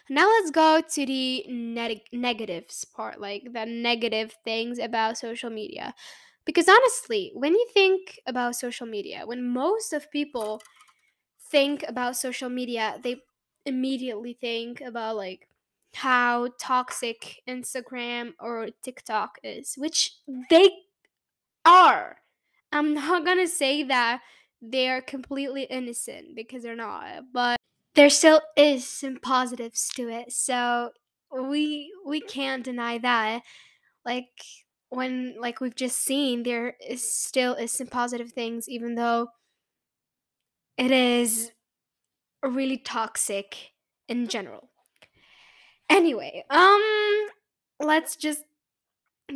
Now 0.08 0.26
let's 0.28 0.50
go 0.50 0.80
to 0.80 1.06
the 1.06 1.44
neg- 1.48 2.08
negatives 2.12 2.84
part, 2.84 3.20
like 3.20 3.52
the 3.52 3.64
negative 3.66 4.34
things 4.44 4.78
about 4.80 5.16
social 5.16 5.50
media. 5.50 5.94
Because 6.44 6.68
honestly, 6.68 7.30
when 7.34 7.52
you 7.54 7.68
think 7.72 8.20
about 8.26 8.56
social 8.56 8.86
media, 8.86 9.24
when 9.26 9.46
most 9.48 9.92
of 9.92 10.10
people 10.10 10.60
think 11.54 11.84
about 11.86 12.16
social 12.16 12.50
media, 12.50 12.98
they 13.04 13.22
immediately 13.64 14.36
think 14.40 14.80
about 14.80 15.14
like 15.14 15.46
how 15.94 16.48
toxic 16.58 17.40
Instagram 17.48 18.32
or 18.40 18.70
TikTok 18.82 19.38
is, 19.44 19.76
which 19.76 20.16
they 20.50 20.68
are. 21.64 22.16
I'm 22.72 22.92
not 22.92 23.24
gonna 23.24 23.46
say 23.46 23.84
that 23.84 24.20
they 24.60 24.88
are 24.88 25.00
completely 25.00 25.62
innocent 25.62 26.34
because 26.34 26.64
they're 26.64 26.74
not, 26.74 27.22
but 27.32 27.56
there 27.94 28.10
still 28.10 28.40
is 28.56 28.84
some 28.84 29.18
positives 29.22 29.88
to 29.90 30.08
it. 30.08 30.32
So 30.32 30.90
we 31.32 31.92
we 32.04 32.20
can't 32.20 32.64
deny 32.64 32.98
that. 32.98 33.42
Like 34.04 34.42
when 34.88 35.36
like 35.38 35.60
we've 35.60 35.76
just 35.76 36.00
seen, 36.00 36.42
there 36.42 36.74
is 36.84 37.08
still 37.08 37.54
is 37.54 37.70
some 37.70 37.86
positive 37.86 38.32
things, 38.32 38.68
even 38.68 38.96
though 38.96 39.28
it 40.76 40.90
is 40.90 41.52
really 42.42 42.78
toxic 42.78 43.72
in 44.08 44.28
general. 44.28 44.70
Anyway, 45.88 46.44
um 46.50 46.82
let's 47.80 48.16
just 48.16 48.44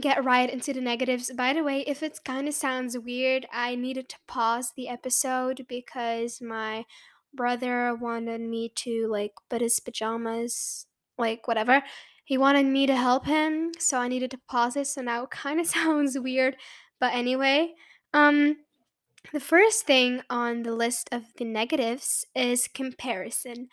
get 0.01 0.25
right 0.25 0.51
into 0.51 0.73
the 0.73 0.81
negatives. 0.81 1.33
By 1.37 1.53
the 1.55 1.65
way, 1.65 1.83
if 1.83 2.03
it 2.03 2.21
kind 2.25 2.49
of 2.49 2.55
sounds 2.55 2.99
weird, 2.99 3.47
I 3.53 3.75
needed 3.77 4.09
to 4.11 4.17
pause 4.29 4.73
the 4.77 4.89
episode 4.89 5.67
because 5.69 6.41
my 6.43 6.87
brother 7.35 7.95
wanted 7.95 8.43
me 8.43 8.71
to 8.77 9.09
like 9.09 9.33
put 9.51 9.63
his 9.63 9.81
pajamas, 9.81 10.87
like 11.19 11.49
whatever. 11.49 11.83
He 12.25 12.39
wanted 12.39 12.67
me 12.67 12.87
to 12.87 12.97
help 12.97 13.27
him, 13.27 13.73
so 13.79 13.99
I 13.99 14.09
needed 14.09 14.31
to 14.33 14.41
pause 14.49 14.77
it. 14.77 14.87
So 14.89 15.03
now 15.03 15.25
it 15.25 15.31
kind 15.31 15.61
of 15.61 15.67
sounds 15.79 16.19
weird, 16.19 16.57
but 17.01 17.15
anyway, 17.15 17.75
um 18.15 18.59
the 19.33 19.41
first 19.41 19.85
thing 19.87 20.23
on 20.31 20.63
the 20.63 20.73
list 20.75 21.09
of 21.13 21.25
the 21.37 21.45
negatives 21.45 22.25
is 22.35 22.69
comparison. 22.69 23.69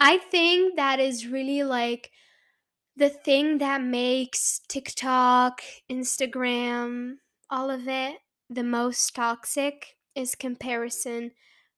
I 0.00 0.18
think 0.18 0.76
that 0.76 1.00
is 1.00 1.26
really 1.26 1.62
like 1.62 2.10
the 2.96 3.08
thing 3.10 3.58
that 3.58 3.82
makes 3.82 4.60
TikTok, 4.68 5.62
Instagram, 5.90 7.16
all 7.50 7.70
of 7.70 7.88
it 7.88 8.18
the 8.50 8.62
most 8.62 9.14
toxic 9.14 9.96
is 10.14 10.34
comparison. 10.34 11.32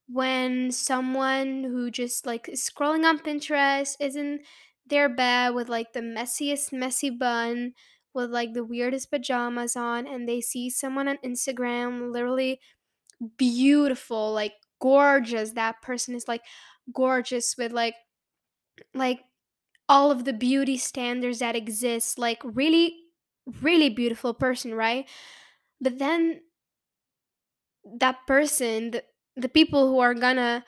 When 0.08 0.70
someone 0.70 1.64
who 1.64 1.90
just 1.90 2.26
like 2.26 2.48
is 2.48 2.68
scrolling 2.68 3.04
on 3.04 3.18
Pinterest 3.20 3.96
is 4.00 4.16
in 4.16 4.40
their 4.86 5.08
bed 5.08 5.54
with 5.54 5.68
like 5.68 5.92
the 5.92 6.00
messiest 6.00 6.72
messy 6.72 7.10
bun 7.10 7.74
with 8.12 8.30
like 8.30 8.52
the 8.52 8.64
weirdest 8.64 9.10
pajamas 9.10 9.76
on 9.76 10.06
and 10.06 10.28
they 10.28 10.40
see 10.40 10.68
someone 10.68 11.08
on 11.08 11.16
Instagram 11.24 12.12
literally 12.12 12.60
beautiful, 13.38 14.32
like 14.32 14.54
gorgeous. 14.80 15.52
That 15.52 15.82
person 15.82 16.14
is 16.14 16.28
like 16.28 16.42
gorgeous 16.94 17.56
with 17.58 17.72
like 17.72 17.94
like 18.94 19.20
all 19.88 20.10
of 20.10 20.24
the 20.24 20.32
beauty 20.32 20.76
standards 20.78 21.40
that 21.40 21.56
exist, 21.56 22.18
like 22.18 22.40
really 22.44 22.96
really 23.62 23.90
beautiful 23.90 24.34
person, 24.34 24.74
right? 24.74 25.08
But 25.80 25.98
then 25.98 26.42
that 27.98 28.26
person, 28.26 28.90
the, 28.92 29.04
the 29.36 29.48
people 29.48 29.88
who 29.88 29.98
are 29.98 30.14
gonna 30.14 30.64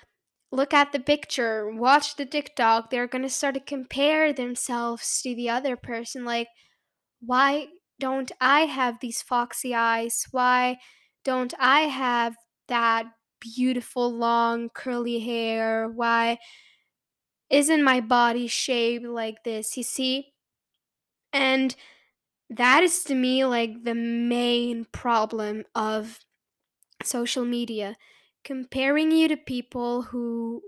look 0.52 0.74
at 0.74 0.92
the 0.92 1.00
picture, 1.00 1.70
watch 1.70 2.16
the 2.16 2.26
TikTok, 2.26 2.90
they're 2.90 3.06
gonna 3.08 3.28
start 3.28 3.54
to 3.54 3.60
compare 3.60 4.32
themselves 4.32 5.20
to 5.22 5.34
the 5.34 5.50
other 5.50 5.76
person. 5.76 6.24
Like, 6.24 6.48
why 7.20 7.68
don't 8.00 8.32
I 8.40 8.62
have 8.62 9.00
these 9.00 9.22
foxy 9.22 9.74
eyes? 9.74 10.24
Why 10.32 10.78
don't 11.26 11.52
I 11.58 11.80
have 11.82 12.36
that 12.68 13.06
beautiful 13.40 14.10
long 14.14 14.70
curly 14.70 15.18
hair? 15.18 15.88
Why 15.90 16.38
isn't 17.50 17.82
my 17.82 18.00
body 18.00 18.46
shaped 18.46 19.04
like 19.04 19.42
this? 19.44 19.76
You 19.76 19.82
see? 19.82 20.32
And 21.32 21.74
that 22.50 22.82
is 22.82 23.04
to 23.04 23.14
me 23.14 23.44
like 23.44 23.84
the 23.84 23.94
main 23.94 24.86
problem 24.86 25.64
of 25.74 26.20
social 27.02 27.44
media 27.44 27.96
comparing 28.44 29.12
you 29.12 29.28
to 29.28 29.36
people 29.36 30.02
who 30.04 30.62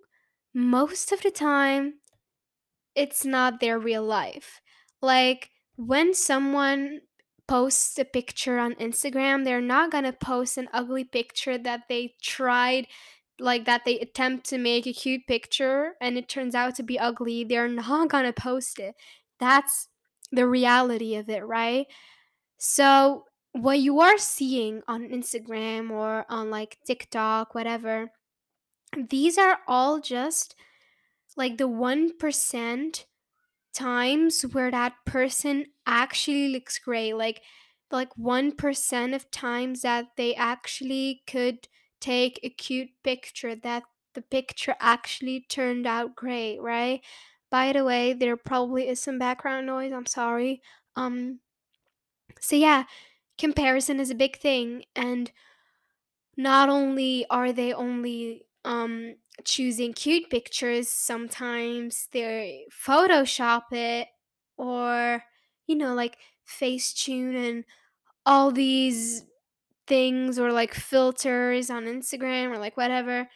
most 0.55 1.12
of 1.12 1.23
the 1.23 1.31
time 1.33 2.01
it's 2.94 3.25
not 3.25 3.61
their 3.61 3.79
real 3.79 4.05
life. 4.05 4.61
Like 5.01 5.51
when 5.77 6.14
someone 6.14 7.03
posts 7.48 7.98
a 7.98 8.04
picture 8.04 8.58
on 8.58 8.74
Instagram, 8.74 9.44
they're 9.44 9.61
not 9.61 9.90
gonna 9.90 10.12
post 10.12 10.58
an 10.58 10.68
ugly 10.72 11.04
picture 11.04 11.58
that 11.58 11.82
they 11.88 12.14
tried, 12.22 12.87
like 13.40 13.64
that 13.64 13.84
they 13.84 13.98
attempt 14.00 14.46
to 14.50 14.58
make 14.58 14.87
a 14.87 14.92
cute 14.92 15.26
picture 15.26 15.94
and 16.00 16.18
it 16.18 16.28
turns 16.28 16.54
out 16.54 16.74
to 16.76 16.82
be 16.82 16.98
ugly. 16.98 17.44
They're 17.44 17.68
not 17.68 18.11
gonna 18.11 18.32
post 18.32 18.78
it. 18.78 18.94
That's 19.40 19.88
the 20.30 20.46
reality 20.46 21.16
of 21.16 21.28
it, 21.28 21.44
right? 21.46 21.87
So, 22.58 23.24
what 23.52 23.80
you 23.80 24.00
are 24.00 24.18
seeing 24.18 24.82
on 24.87 25.08
Instagram 25.08 25.90
or 25.90 26.26
on 26.28 26.50
like 26.50 26.78
TikTok, 26.87 27.54
whatever, 27.54 28.11
these 28.96 29.38
are 29.38 29.58
all 29.66 30.00
just 30.00 30.54
like 31.37 31.58
the 31.58 31.68
1% 31.68 33.04
times 33.79 34.43
where 34.43 34.71
that 34.71 34.95
person 35.07 35.67
actually 35.87 36.49
looks 36.49 36.79
great. 36.79 37.14
Like, 37.14 37.43
like 37.91 38.17
1% 38.17 39.14
of 39.14 39.31
times 39.31 39.83
that 39.83 40.07
they 40.17 40.35
actually 40.35 41.23
could 41.27 41.69
take 42.01 42.41
a 42.43 42.51
cute 42.51 42.91
picture, 43.05 43.55
that 43.57 43.85
the 44.14 44.23
picture 44.23 44.77
actually 44.81 45.47
turned 45.49 45.87
out 45.87 46.17
great, 46.17 46.61
right? 46.61 47.03
By 47.51 47.73
the 47.73 47.85
way, 47.85 48.12
there 48.12 48.37
probably 48.37 48.88
is 48.88 49.01
some 49.01 49.19
background 49.19 49.67
noise. 49.67 49.93
I'm 49.93 50.07
sorry. 50.07 50.62
Um, 50.97 51.41
so 52.41 52.57
yeah, 52.57 52.85
comparison 53.38 54.01
is 54.01 54.11
a 54.11 54.17
big 54.17 54.38
thing 54.38 54.85
and 54.97 55.33
not 56.37 56.69
only 56.69 57.27
are 57.31 57.53
they 57.53 57.73
only 57.73 58.47
um 58.64 59.17
choosing 59.44 59.92
cute 59.92 60.31
pictures, 60.31 60.88
sometimes 60.88 62.09
they 62.12 62.66
photoshop 62.72 63.72
it 63.72 64.09
or 64.57 65.22
you 65.66 65.77
know 65.77 65.94
like 65.94 66.18
Facetune 66.48 67.37
and 67.37 67.64
all 68.27 68.51
these 68.53 69.24
things 69.87 70.38
or 70.38 70.53
like 70.53 70.74
filters 70.74 71.70
on 71.70 71.85
Instagram 71.85 72.51
or 72.51 72.59
like 72.59 72.77
whatever. 72.77 73.29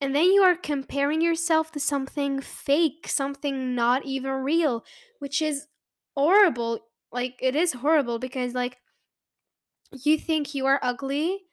And 0.00 0.14
then 0.14 0.32
you 0.32 0.42
are 0.42 0.56
comparing 0.56 1.20
yourself 1.22 1.72
to 1.72 1.80
something 1.80 2.40
fake, 2.40 3.08
something 3.08 3.74
not 3.74 4.06
even 4.06 4.32
real, 4.32 4.84
which 5.20 5.42
is 5.42 5.68
horrible. 6.16 6.80
Like 7.12 7.36
it 7.40 7.56
is 7.56 7.74
horrible 7.74 8.18
because 8.18 8.54
like 8.54 8.78
you 9.92 10.18
think 10.18 10.54
you 10.54 10.66
are 10.66 10.78
ugly, 10.82 11.46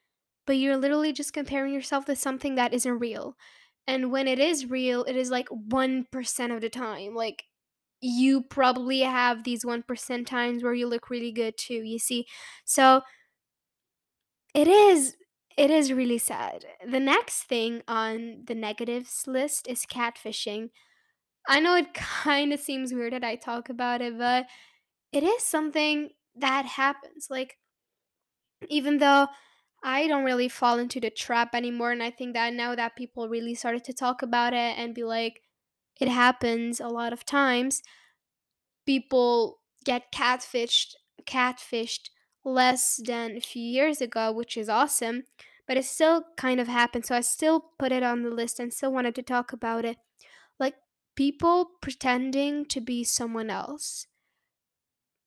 but 0.46 0.58
you're 0.58 0.78
literally 0.78 1.12
just 1.14 1.34
comparing 1.34 1.74
yourself 1.74 2.06
to 2.06 2.16
something 2.16 2.56
that 2.56 2.74
isn't 2.74 3.00
real. 3.00 3.36
And 3.88 4.12
when 4.12 4.28
it 4.28 4.40
is 4.40 4.66
real, 4.70 5.04
it 5.06 5.16
is 5.16 5.30
like 5.32 5.48
1% 5.50 6.52
of 6.52 6.62
the 6.62 6.70
time. 6.70 7.16
Like 7.16 7.46
you 8.02 8.44
probably 8.44 9.02
have 9.02 9.44
these 9.44 9.66
1% 9.66 10.28
times 10.28 10.64
where 10.64 10.74
you 10.74 10.88
look 10.88 11.10
really 11.10 11.32
good 11.32 11.58
too, 11.58 11.84
you 11.84 12.00
see. 12.00 12.28
So 12.66 13.02
it 14.54 14.68
is 14.68 15.16
it 15.58 15.72
is 15.72 15.92
really 15.92 16.20
sad. 16.20 16.66
The 16.88 17.00
next 17.00 17.44
thing 17.46 17.82
on 17.88 18.44
the 18.46 18.54
negatives 18.54 19.24
list 19.26 19.68
is 19.68 19.86
catfishing. 19.88 20.70
I 21.48 21.60
know 21.62 21.76
it 21.76 21.94
kind 21.96 22.54
of 22.54 22.60
seems 22.62 22.94
weird 22.94 23.14
that 23.14 23.24
I 23.26 23.36
talk 23.38 23.70
about 23.70 24.02
it, 24.02 24.18
but 24.18 24.48
it 25.14 25.24
is 25.24 25.44
something 25.44 26.12
that 26.36 26.66
happens. 26.66 27.28
Like 27.30 27.58
even 28.70 28.98
though 28.98 29.28
I 29.88 30.08
don't 30.08 30.26
really 30.26 30.50
fall 30.50 30.80
into 30.80 31.00
the 31.00 31.10
trap 31.10 31.56
anymore. 31.56 31.92
And 31.92 32.04
I 32.04 32.12
think 32.12 32.34
that 32.34 32.54
now 32.54 32.76
that 32.76 32.96
people 32.98 33.30
really 33.30 33.56
started 33.56 33.84
to 33.86 33.94
talk 33.94 34.22
about 34.22 34.54
it 34.54 34.78
and 34.78 34.94
be 34.94 35.04
like, 35.04 35.42
it 36.00 36.10
happens 36.10 36.80
a 36.80 36.90
lot 36.90 37.14
of 37.14 37.26
times, 37.26 37.82
people 38.86 39.60
get 39.84 40.12
catfished, 40.12 40.96
catfished 41.26 42.10
less 42.44 43.00
than 43.06 43.38
a 43.38 43.42
few 43.42 43.62
years 43.64 44.02
ago, 44.02 44.32
which 44.32 44.58
is 44.58 44.70
awesome. 44.70 45.24
But 45.68 45.78
it 45.78 45.86
still 45.86 46.26
kind 46.38 46.60
of 46.60 46.68
happens. 46.68 47.08
So 47.08 47.16
I 47.16 47.22
still 47.22 47.72
put 47.78 47.92
it 47.92 48.04
on 48.04 48.24
the 48.24 48.30
list 48.30 48.60
and 48.60 48.74
still 48.74 48.92
wanted 48.94 49.16
to 49.16 49.24
talk 49.24 49.52
about 49.52 49.84
it. 49.84 49.98
Like 50.60 50.76
people 51.16 51.72
pretending 51.82 52.66
to 52.68 52.82
be 52.82 53.04
someone 53.04 53.50
else. 53.50 54.08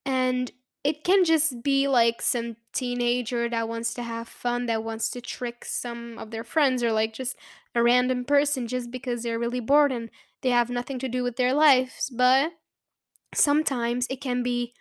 And 0.05 0.51
it 0.85 1.05
can 1.05 1.25
just 1.25 1.63
be 1.63 1.89
like 1.89 2.23
some 2.23 2.57
teenager 2.73 3.49
that 3.49 3.69
wants 3.69 3.95
to 3.95 4.03
have 4.03 4.29
fun, 4.29 4.67
that 4.67 4.85
wants 4.85 5.11
to 5.11 5.21
trick 5.21 5.65
some 5.65 6.19
of 6.19 6.31
their 6.31 6.45
friends, 6.45 6.83
or 6.83 6.93
like 6.93 7.13
just 7.13 7.37
a 7.75 7.83
random 7.83 8.25
person 8.25 8.67
just 8.67 8.91
because 8.91 9.23
they're 9.23 9.39
really 9.39 9.61
bored 9.61 9.93
and 9.93 10.11
they 10.43 10.51
have 10.51 10.71
nothing 10.71 10.99
to 10.99 11.09
do 11.09 11.23
with 11.23 11.37
their 11.37 11.53
lives. 11.55 12.11
But 12.11 12.53
sometimes 13.35 14.07
it 14.11 14.21
can 14.21 14.43
be 14.43 14.75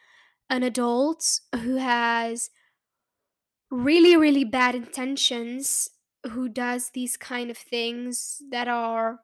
an 0.49 0.63
adult 0.63 1.41
who 1.55 1.77
has 1.77 2.51
really, 3.71 4.15
really 4.15 4.43
bad 4.43 4.75
intentions, 4.75 5.89
who 6.31 6.49
does 6.49 6.91
these 6.91 7.17
kind 7.17 7.49
of 7.49 7.57
things 7.57 8.41
that 8.51 8.67
are 8.67 9.21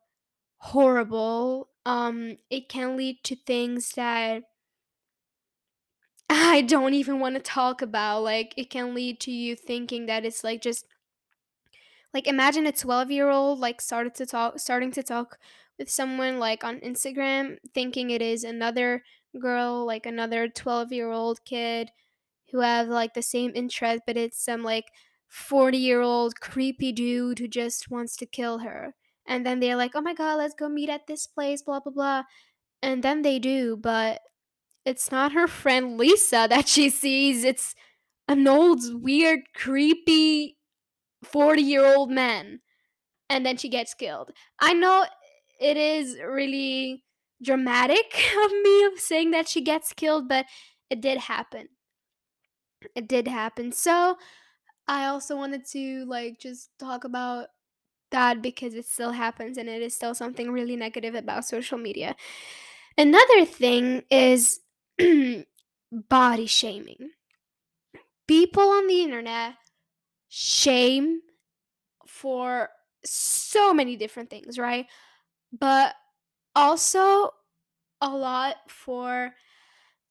horrible. 0.57 1.69
Um, 1.85 2.37
it 2.49 2.69
can 2.69 2.97
lead 2.97 3.23
to 3.25 3.35
things 3.35 3.91
that 3.93 4.43
I 6.29 6.61
don't 6.61 6.93
even 6.93 7.19
want 7.19 7.35
to 7.35 7.41
talk 7.41 7.81
about. 7.81 8.21
Like, 8.23 8.53
it 8.57 8.69
can 8.69 8.93
lead 8.93 9.19
to 9.21 9.31
you 9.31 9.55
thinking 9.55 10.05
that 10.07 10.25
it's 10.25 10.43
like 10.43 10.61
just 10.61 10.85
like 12.13 12.27
imagine 12.27 12.65
a 12.65 12.71
12 12.71 13.11
year 13.11 13.29
old 13.29 13.59
like 13.59 13.81
started 13.81 14.15
to 14.15 14.25
talk 14.25 14.59
starting 14.59 14.91
to 14.91 15.03
talk 15.03 15.37
with 15.77 15.89
someone 15.89 16.39
like 16.39 16.63
on 16.63 16.79
Instagram 16.79 17.57
thinking 17.73 18.09
it 18.09 18.21
is 18.21 18.43
another 18.43 19.03
girl 19.39 19.85
like 19.85 20.05
another 20.05 20.47
12 20.47 20.91
year 20.91 21.11
old 21.11 21.43
kid 21.45 21.89
who 22.51 22.59
have 22.61 22.87
like 22.87 23.13
the 23.13 23.21
same 23.21 23.51
interest 23.55 24.03
but 24.07 24.17
it's 24.17 24.43
some 24.43 24.63
like 24.63 24.85
40 25.27 25.77
year 25.77 26.01
old 26.01 26.39
creepy 26.41 26.91
dude 26.91 27.39
who 27.39 27.47
just 27.47 27.91
wants 27.91 28.15
to 28.17 28.25
kill 28.25 28.59
her 28.59 28.95
and 29.27 29.45
then 29.45 29.59
they're 29.59 29.75
like 29.75 29.93
oh 29.95 30.01
my 30.01 30.13
god 30.13 30.35
let's 30.37 30.55
go 30.55 30.69
meet 30.69 30.89
at 30.89 31.07
this 31.07 31.27
place 31.27 31.61
blah 31.63 31.79
blah 31.79 31.91
blah 31.93 32.23
and 32.83 33.03
then 33.03 33.21
they 33.23 33.39
do 33.39 33.77
but 33.77 34.21
it's 34.85 35.11
not 35.11 35.33
her 35.33 35.47
friend 35.47 35.97
Lisa 35.97 36.47
that 36.49 36.67
she 36.67 36.89
sees 36.89 37.43
it's 37.43 37.75
an 38.27 38.47
old 38.47 38.81
weird 39.01 39.41
creepy 39.55 40.57
40 41.23 41.61
year 41.61 41.85
old 41.85 42.11
man 42.11 42.59
and 43.29 43.45
then 43.45 43.57
she 43.57 43.69
gets 43.69 43.93
killed. 43.93 44.31
I 44.59 44.73
know 44.73 45.05
it 45.59 45.77
is 45.77 46.17
really 46.19 47.03
dramatic 47.43 48.05
of 48.45 48.51
me 48.51 48.83
of 48.85 48.99
saying 48.99 49.31
that 49.31 49.47
she 49.47 49.61
gets 49.61 49.93
killed, 49.93 50.27
but 50.29 50.45
it 50.89 51.01
did 51.01 51.17
happen. 51.17 51.69
It 52.95 53.07
did 53.07 53.27
happen. 53.27 53.71
So 53.71 54.17
I 54.87 55.07
also 55.07 55.35
wanted 55.35 55.65
to 55.71 56.05
like 56.05 56.39
just 56.39 56.69
talk 56.79 57.03
about 57.03 57.47
that 58.11 58.41
because 58.41 58.75
it 58.75 58.85
still 58.85 59.11
happens 59.11 59.57
and 59.57 59.67
it 59.67 59.81
is 59.81 59.95
still 59.95 60.15
something 60.15 60.51
really 60.51 60.75
negative 60.75 61.15
about 61.15 61.45
social 61.45 61.77
media. 61.77 62.15
Another 62.97 63.45
thing 63.45 64.03
is 64.09 64.59
body 65.91 66.45
shaming. 66.45 67.11
People 68.27 68.63
on 68.63 68.87
the 68.87 69.03
internet 69.03 69.55
shame 70.29 71.21
for 72.07 72.69
so 73.03 73.73
many 73.73 73.95
different 73.95 74.29
things, 74.29 74.57
right? 74.57 74.87
But 75.57 75.93
also 76.55 77.31
a 78.01 78.09
lot 78.09 78.55
for 78.67 79.31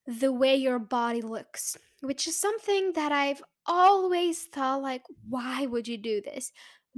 the 0.07 0.32
way 0.32 0.57
your 0.57 0.78
body 0.78 1.22
looks, 1.22 1.76
which 2.01 2.28
is 2.28 2.39
something 2.39 2.93
that 2.93 3.12
I've 3.12 3.43
always 3.66 4.45
thought 4.45 4.82
like, 4.82 5.03
why 5.28 5.66
would 5.66 5.89
you 5.89 5.97
do 5.97 6.20
this? 6.20 6.53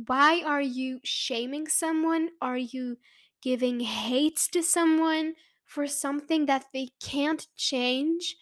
Why 0.07 0.43
are 0.45 0.61
you 0.61 1.01
shaming 1.05 1.68
someone? 1.68 2.30
Are 2.43 2.59
you 2.59 2.99
giving 3.43 3.80
hate 3.80 4.49
to 4.53 4.62
someone 4.62 5.34
for 5.66 5.86
something 5.86 6.46
that 6.46 6.66
they 6.72 6.90
can't 7.02 7.46
change? 7.56 8.36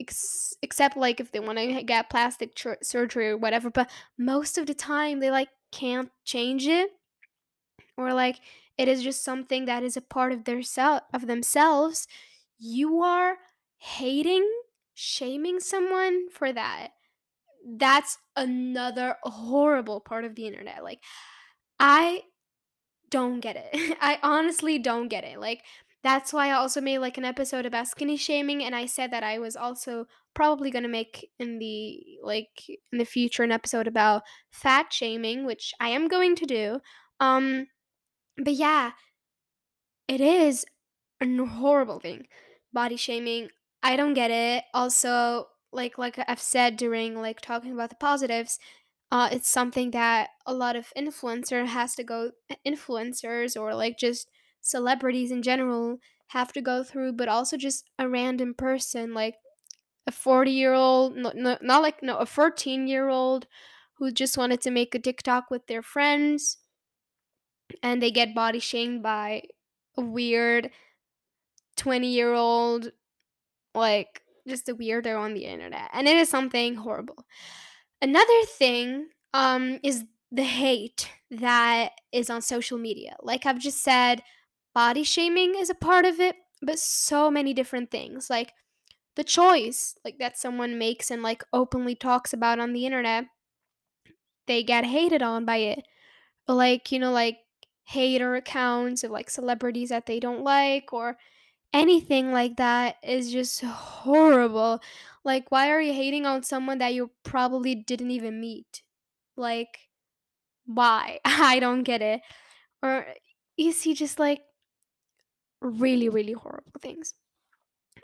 Ex- 0.00 0.54
except 0.62 0.96
like 0.96 1.20
if 1.20 1.32
they 1.32 1.40
want 1.40 1.58
to 1.58 1.82
get 1.82 2.10
plastic 2.10 2.54
tr- 2.54 2.82
surgery 2.82 3.30
or 3.30 3.36
whatever, 3.36 3.70
but 3.70 3.90
most 4.18 4.58
of 4.58 4.66
the 4.66 4.74
time 4.74 5.20
they 5.20 5.30
like 5.30 5.48
can't 5.72 6.10
change 6.24 6.66
it 6.66 6.90
or 7.96 8.12
like 8.12 8.40
it 8.76 8.88
is 8.88 9.02
just 9.02 9.24
something 9.24 9.64
that 9.64 9.82
is 9.82 9.96
a 9.96 10.00
part 10.00 10.32
of 10.32 10.44
their 10.44 10.62
self 10.62 11.02
of 11.12 11.26
themselves 11.26 12.06
you 12.58 13.02
are 13.02 13.36
hating 13.78 14.48
shaming 14.94 15.60
someone 15.60 16.28
for 16.30 16.52
that 16.52 16.88
that's 17.76 18.18
another 18.36 19.16
horrible 19.22 20.00
part 20.00 20.24
of 20.24 20.34
the 20.34 20.46
internet 20.46 20.84
like 20.84 21.00
i 21.80 22.22
don't 23.10 23.40
get 23.40 23.56
it 23.56 23.96
i 24.00 24.18
honestly 24.22 24.78
don't 24.78 25.08
get 25.08 25.24
it 25.24 25.40
like 25.40 25.62
that's 26.04 26.32
why 26.32 26.48
i 26.48 26.52
also 26.52 26.80
made 26.80 26.98
like 26.98 27.18
an 27.18 27.24
episode 27.24 27.66
about 27.66 27.88
skinny 27.88 28.16
shaming 28.16 28.62
and 28.62 28.76
i 28.76 28.86
said 28.86 29.10
that 29.12 29.24
i 29.24 29.38
was 29.38 29.56
also 29.56 30.06
probably 30.34 30.70
going 30.70 30.84
to 30.84 30.88
make 30.88 31.30
in 31.40 31.58
the 31.58 32.00
like 32.22 32.50
in 32.92 32.98
the 32.98 33.04
future 33.04 33.42
an 33.42 33.52
episode 33.52 33.88
about 33.88 34.22
fat 34.52 34.92
shaming 34.92 35.44
which 35.46 35.72
i 35.80 35.88
am 35.88 36.08
going 36.08 36.36
to 36.36 36.46
do 36.46 36.80
um 37.20 37.66
but 38.36 38.54
yeah, 38.54 38.92
it 40.08 40.20
is 40.20 40.64
a 41.20 41.26
horrible 41.46 42.00
thing. 42.00 42.26
Body 42.72 42.96
shaming. 42.96 43.50
I 43.82 43.96
don't 43.96 44.14
get 44.14 44.30
it. 44.30 44.64
Also, 44.74 45.48
like 45.72 45.98
like 45.98 46.18
I've 46.28 46.40
said 46.40 46.76
during 46.76 47.16
like 47.16 47.40
talking 47.40 47.72
about 47.72 47.90
the 47.90 47.96
positives, 47.96 48.58
uh, 49.10 49.28
it's 49.32 49.48
something 49.48 49.92
that 49.92 50.30
a 50.46 50.54
lot 50.54 50.76
of 50.76 50.92
influencer 50.96 51.66
has 51.66 51.94
to 51.96 52.04
go 52.04 52.32
influencers 52.66 53.60
or 53.60 53.74
like 53.74 53.98
just 53.98 54.28
celebrities 54.64 55.30
in 55.30 55.42
general 55.42 55.98
have 56.28 56.52
to 56.54 56.62
go 56.62 56.82
through, 56.82 57.12
but 57.12 57.28
also 57.28 57.56
just 57.56 57.90
a 57.98 58.08
random 58.08 58.54
person 58.54 59.14
like 59.14 59.36
a 60.06 60.12
40 60.12 60.50
year 60.50 60.72
old, 60.72 61.16
no, 61.16 61.32
no, 61.34 61.58
not 61.62 61.82
like 61.82 62.02
no, 62.02 62.18
a 62.18 62.26
14 62.26 62.88
year 62.88 63.08
old 63.08 63.46
who 63.98 64.10
just 64.10 64.36
wanted 64.38 64.60
to 64.62 64.70
make 64.70 64.94
a 64.94 64.98
TikTok 64.98 65.50
with 65.50 65.66
their 65.66 65.82
friends 65.82 66.58
and 67.82 68.02
they 68.02 68.10
get 68.10 68.34
body 68.34 68.58
shamed 68.58 69.02
by 69.02 69.42
a 69.96 70.00
weird 70.00 70.70
20 71.76 72.08
year 72.08 72.32
old, 72.32 72.90
like 73.74 74.22
just 74.48 74.68
a 74.68 74.74
weirdo 74.74 75.18
on 75.18 75.34
the 75.34 75.44
internet. 75.44 75.90
And 75.92 76.08
it 76.08 76.16
is 76.16 76.28
something 76.28 76.76
horrible. 76.76 77.24
Another 78.02 78.42
thing 78.46 79.08
um, 79.32 79.80
is 79.82 80.04
the 80.30 80.44
hate 80.44 81.10
that 81.30 81.92
is 82.12 82.30
on 82.30 82.42
social 82.42 82.78
media. 82.78 83.16
Like 83.22 83.46
I've 83.46 83.58
just 83.60 83.82
said, 83.82 84.22
body 84.74 85.04
shaming 85.04 85.54
is 85.56 85.70
a 85.70 85.74
part 85.74 86.04
of 86.04 86.20
it, 86.20 86.36
but 86.62 86.78
so 86.78 87.30
many 87.30 87.54
different 87.54 87.90
things. 87.90 88.30
Like 88.30 88.52
the 89.16 89.24
choice 89.24 89.96
like 90.04 90.18
that 90.18 90.38
someone 90.38 90.78
makes 90.78 91.10
and 91.10 91.22
like 91.22 91.44
openly 91.52 91.94
talks 91.96 92.32
about 92.32 92.60
on 92.60 92.72
the 92.74 92.86
internet, 92.86 93.26
they 94.46 94.62
get 94.62 94.84
hated 94.84 95.22
on 95.22 95.44
by 95.44 95.56
it. 95.58 95.86
like 96.48 96.92
you 96.92 96.98
know 97.00 97.12
like 97.12 97.38
hater 97.84 98.36
accounts 98.36 99.04
of 99.04 99.10
like 99.12 99.30
celebrities 99.30 99.90
that 99.90 100.06
they 100.06 100.20
don't 100.20 100.42
like 100.44 100.92
or 100.92 101.18
anything 101.74 102.32
like 102.32 102.56
that 102.56 102.96
is 103.04 103.32
just 103.32 103.62
horrible 103.62 104.80
like 105.24 105.50
why 105.52 105.70
are 105.70 105.82
you 105.82 105.92
hating 105.94 106.26
on 106.26 106.42
someone 106.42 106.78
that 106.78 106.94
you 106.94 107.10
probably 107.24 107.74
didn't 107.74 108.10
even 108.12 108.40
meet 108.40 108.82
like 109.36 109.80
why 110.66 111.20
i 111.26 111.58
don't 111.60 111.84
get 111.84 112.02
it 112.02 112.20
or 112.82 113.06
you 113.56 113.72
see 113.72 113.94
just 113.94 114.18
like 114.18 114.42
really 115.70 116.08
really 116.08 116.32
horrible 116.32 116.72
things 116.80 117.14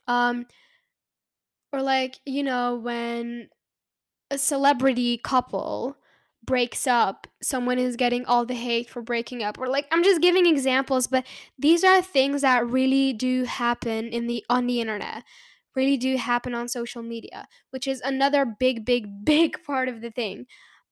um 0.09 0.47
or 1.73 1.83
like 1.83 2.19
you 2.27 2.43
know 2.43 2.77
when 2.77 3.49
a 4.31 4.39
celebrity 4.39 5.19
couple 5.19 5.97
breaks 6.45 6.87
up, 6.87 7.27
someone 7.43 7.79
is 7.79 7.97
getting 7.97 8.25
all 8.27 8.47
the 8.47 8.55
hate 8.55 8.91
for 8.91 9.03
breaking 9.03 9.43
up. 9.43 9.59
Or 9.59 9.69
like 9.69 9.87
I'm 9.93 10.05
just 10.05 10.23
giving 10.23 10.47
examples, 10.47 11.07
but 11.09 11.27
these 11.59 11.85
are 11.85 12.03
things 12.03 12.43
that 12.43 12.67
really 12.69 13.13
do 13.15 13.45
happen 13.45 14.09
in 14.09 14.27
the 14.29 14.45
on 14.51 14.67
the 14.67 14.81
internet. 14.81 15.25
Really 15.77 15.97
do 15.99 16.17
happen 16.17 16.55
on 16.55 16.69
social 16.69 17.03
media, 17.03 17.49
which 17.71 17.87
is 17.89 18.01
another 18.03 18.47
big 18.47 18.85
big 18.87 19.09
big 19.25 19.63
part 19.65 19.89
of 19.89 20.03
the 20.03 20.11
thing. 20.13 20.47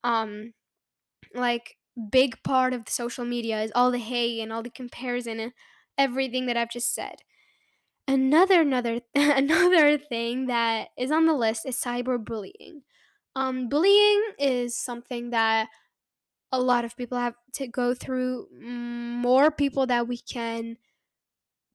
Um 0.05 0.55
like 1.35 1.77
big 2.11 2.43
part 2.43 2.73
of 2.73 2.85
the 2.85 2.93
social 2.93 3.25
media 3.25 3.63
is 3.63 3.73
all 3.75 3.91
the 3.91 3.99
hate 3.99 4.41
and 4.41 4.53
all 4.53 4.63
the 4.63 4.71
comparison 4.71 5.41
and 5.41 5.53
everything 5.99 6.47
that 6.47 6.57
I've 6.57 6.71
just 6.71 6.95
said. 6.95 7.23
Another 8.07 8.63
another 8.63 9.01
another 9.15 9.99
thing 9.99 10.47
that 10.47 10.89
is 10.99 11.11
on 11.11 11.27
the 11.27 11.35
list 11.35 11.67
is 11.67 11.77
cyberbullying. 11.77 12.83
Um, 13.37 13.69
bullying 13.69 14.25
is 14.39 14.77
something 14.77 15.31
that 15.31 15.69
a 16.53 16.61
lot 16.61 16.85
of 16.85 16.97
people 16.97 17.19
have 17.19 17.37
to 17.55 17.69
go 17.69 17.95
through. 17.95 18.49
mm, 18.55 19.17
More 19.23 19.51
people 19.51 19.87
that 19.87 20.09
we 20.09 20.19
can 20.19 20.79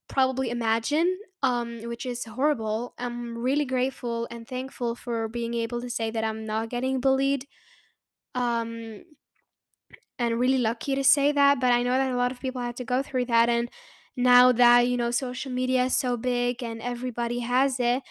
probably 0.08 0.50
imagine, 0.50 1.18
um, 1.42 1.80
which 1.82 2.04
is 2.06 2.24
horrible. 2.24 2.94
I'm 2.98 3.38
really 3.38 3.64
grateful 3.64 4.28
and 4.30 4.46
thankful 4.46 4.94
for 4.94 5.28
being 5.28 5.54
able 5.54 5.80
to 5.80 5.90
say 5.90 6.10
that 6.10 6.24
I'm 6.24 6.44
not 6.44 6.68
getting 6.68 7.00
bullied. 7.00 7.46
Um, 8.34 9.04
and 10.18 10.38
really 10.38 10.58
lucky 10.58 10.94
to 10.94 11.04
say 11.04 11.32
that. 11.32 11.60
But 11.60 11.72
I 11.72 11.82
know 11.82 11.92
that 11.92 12.12
a 12.12 12.16
lot 12.16 12.32
of 12.32 12.40
people 12.40 12.60
had 12.60 12.76
to 12.76 12.84
go 12.84 13.02
through 13.02 13.26
that, 13.26 13.48
and 13.48 13.68
now 14.16 14.52
that 14.52 14.82
you 14.88 14.96
know 14.96 15.10
social 15.10 15.52
media 15.52 15.84
is 15.86 15.96
so 15.96 16.16
big 16.16 16.62
and 16.62 16.80
everybody 16.82 17.40
has 17.40 17.80
it, 17.80 18.02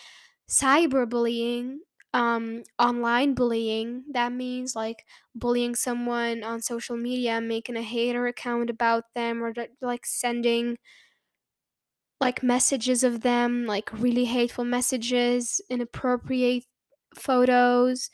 cyberbullying 0.49 1.77
um 2.13 2.63
online 2.79 3.33
bullying 3.35 4.03
that 4.11 4.31
means 4.33 4.75
like 4.75 5.05
bullying 5.35 5.75
someone 5.75 6.43
on 6.43 6.61
social 6.61 6.97
media 6.97 7.41
making 7.41 7.75
a 7.77 7.81
hater 7.83 8.27
account 8.27 8.69
about 8.69 9.03
them 9.15 9.43
or 9.43 9.53
like 9.81 10.05
sending 10.05 10.77
like 12.19 12.43
messages 12.43 13.03
of 13.03 13.21
them 13.21 13.65
like 13.65 13.91
really 13.93 14.25
hateful 14.25 14.63
messages 14.63 15.59
inappropriate 15.69 16.65
photos 17.15 18.09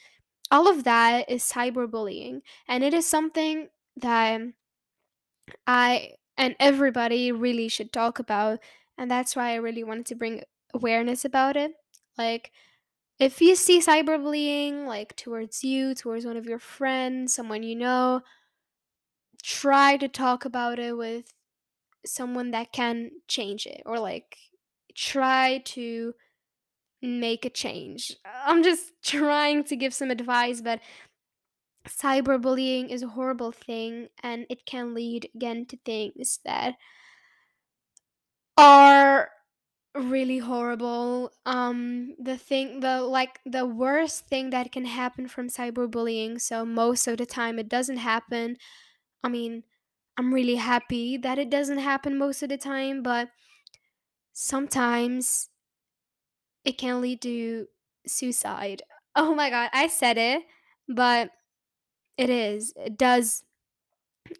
all 0.52 0.68
of 0.70 0.84
that 0.84 1.30
is 1.30 1.44
cyberbullying 1.44 2.42
and 2.68 2.84
it 2.84 2.94
is 2.94 3.08
something 3.08 3.70
that 3.98 4.42
i 5.68 6.16
and 6.40 6.56
everybody 6.60 7.32
really 7.32 7.68
should 7.68 7.94
talk 7.94 8.18
about. 8.18 8.60
And 8.98 9.12
that's 9.12 9.36
why 9.36 9.52
I 9.52 9.56
really 9.56 9.84
wanted 9.84 10.08
to 10.08 10.16
bring 10.16 10.42
awareness 10.74 11.26
about 11.26 11.58
it. 11.58 11.74
Like, 12.18 12.52
if 13.20 13.42
you 13.42 13.56
see 13.56 13.82
cyberbullying, 13.82 14.88
like 14.88 15.16
towards 15.18 15.64
you, 15.64 15.94
towards 15.94 16.26
one 16.26 16.38
of 16.38 16.46
your 16.46 16.60
friends, 16.60 17.36
someone 17.36 17.64
you 17.64 17.76
know, 17.76 18.22
try 19.44 19.98
to 19.98 20.08
talk 20.08 20.46
about 20.46 20.80
it 20.80 20.98
with 20.98 21.34
someone 22.06 22.52
that 22.52 22.72
can 22.72 23.12
change 23.28 23.66
it 23.66 23.84
or 23.86 24.00
like 24.00 24.38
try 24.96 25.60
to 25.66 26.14
make 27.02 27.46
a 27.46 27.50
change. 27.50 28.16
I'm 28.46 28.64
just 28.64 28.94
trying 29.04 29.64
to 29.66 29.76
give 29.76 29.94
some 29.94 30.12
advice, 30.12 30.62
but 30.62 30.80
cyberbullying 31.86 32.90
is 32.90 33.04
a 33.04 33.10
horrible 33.10 33.52
thing 33.52 34.10
and 34.24 34.46
it 34.50 34.66
can 34.66 34.94
lead 34.94 35.30
again 35.36 35.66
to 35.68 35.78
things 35.78 36.40
that 36.46 36.76
are 38.58 39.32
really 39.96 40.40
horrible. 40.40 41.32
Um 41.46 42.16
the 42.20 42.38
thing 42.38 42.82
the 42.82 43.02
like 43.02 43.40
the 43.46 43.66
worst 43.66 44.28
thing 44.28 44.52
that 44.52 44.72
can 44.72 44.86
happen 44.86 45.28
from 45.28 45.48
cyberbullying, 45.50 46.42
so 46.42 46.66
most 46.66 47.08
of 47.08 47.18
the 47.18 47.26
time 47.26 47.60
it 47.60 47.70
doesn't 47.70 47.98
happen. 47.98 48.58
I 49.24 49.30
mean, 49.30 49.64
I'm 50.18 50.34
really 50.34 50.56
happy 50.58 51.18
that 51.18 51.40
it 51.40 51.50
doesn't 51.52 51.80
happen 51.80 52.18
most 52.18 52.44
of 52.44 52.50
the 52.50 52.58
time, 52.60 53.04
but 53.04 53.30
sometimes 54.34 55.50
it 56.64 56.78
can 56.78 57.02
lead 57.02 57.22
to 57.24 57.68
suicide. 58.08 58.82
Oh 59.16 59.34
my 59.34 59.50
god, 59.50 59.72
I 59.74 59.88
said 59.88 60.18
it, 60.20 60.44
but 60.88 61.32
it 62.20 62.30
is. 62.30 62.74
It 62.78 62.98
does 63.00 63.44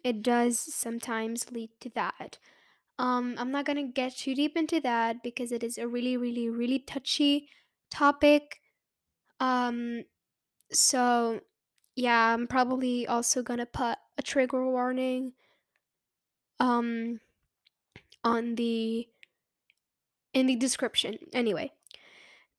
it 0.04 0.22
does 0.22 0.58
sometimes 0.58 1.50
lead 1.50 1.70
to 1.80 1.90
that. 1.90 2.38
Um 2.98 3.36
I'm 3.38 3.52
not 3.52 3.66
to 3.78 3.92
get 3.92 4.16
too 4.16 4.34
deep 4.36 4.56
into 4.56 4.80
that 4.82 5.22
because 5.22 5.52
it 5.52 5.64
is 5.64 5.78
a 5.78 5.88
really 5.88 6.16
really 6.18 6.50
really 6.50 6.80
touchy 6.80 7.50
topic. 7.90 8.60
Um 9.40 10.04
so 10.72 11.42
yeah, 11.96 12.34
I'm 12.34 12.48
probably 12.48 13.06
also 13.06 13.42
to 13.60 13.66
put 13.66 13.98
a 14.18 14.22
trigger 14.22 14.64
warning 14.70 15.34
um 16.60 17.20
on 18.24 18.54
the 18.54 19.08
in 20.32 20.46
the 20.46 20.56
description. 20.56 21.18
Anyway, 21.32 21.72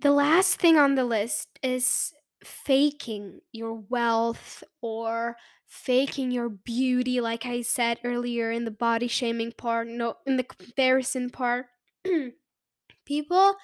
The 0.01 0.11
last 0.11 0.57
thing 0.59 0.77
on 0.77 0.95
the 0.95 1.05
list 1.05 1.59
is 1.63 2.13
faking 2.43 3.41
your 3.51 3.73
wealth 3.73 4.63
or 4.81 5.37
faking 5.67 6.31
your 6.31 6.49
beauty, 6.49 7.21
like 7.21 7.45
I 7.45 7.61
said 7.61 7.99
earlier 8.03 8.51
in 8.51 8.65
the 8.65 8.71
body 8.71 9.07
shaming 9.07 9.51
part, 9.53 9.87
no, 9.87 10.17
in 10.25 10.37
the 10.37 10.43
comparison 10.43 11.29
part. 11.29 11.67
People, 13.05 13.55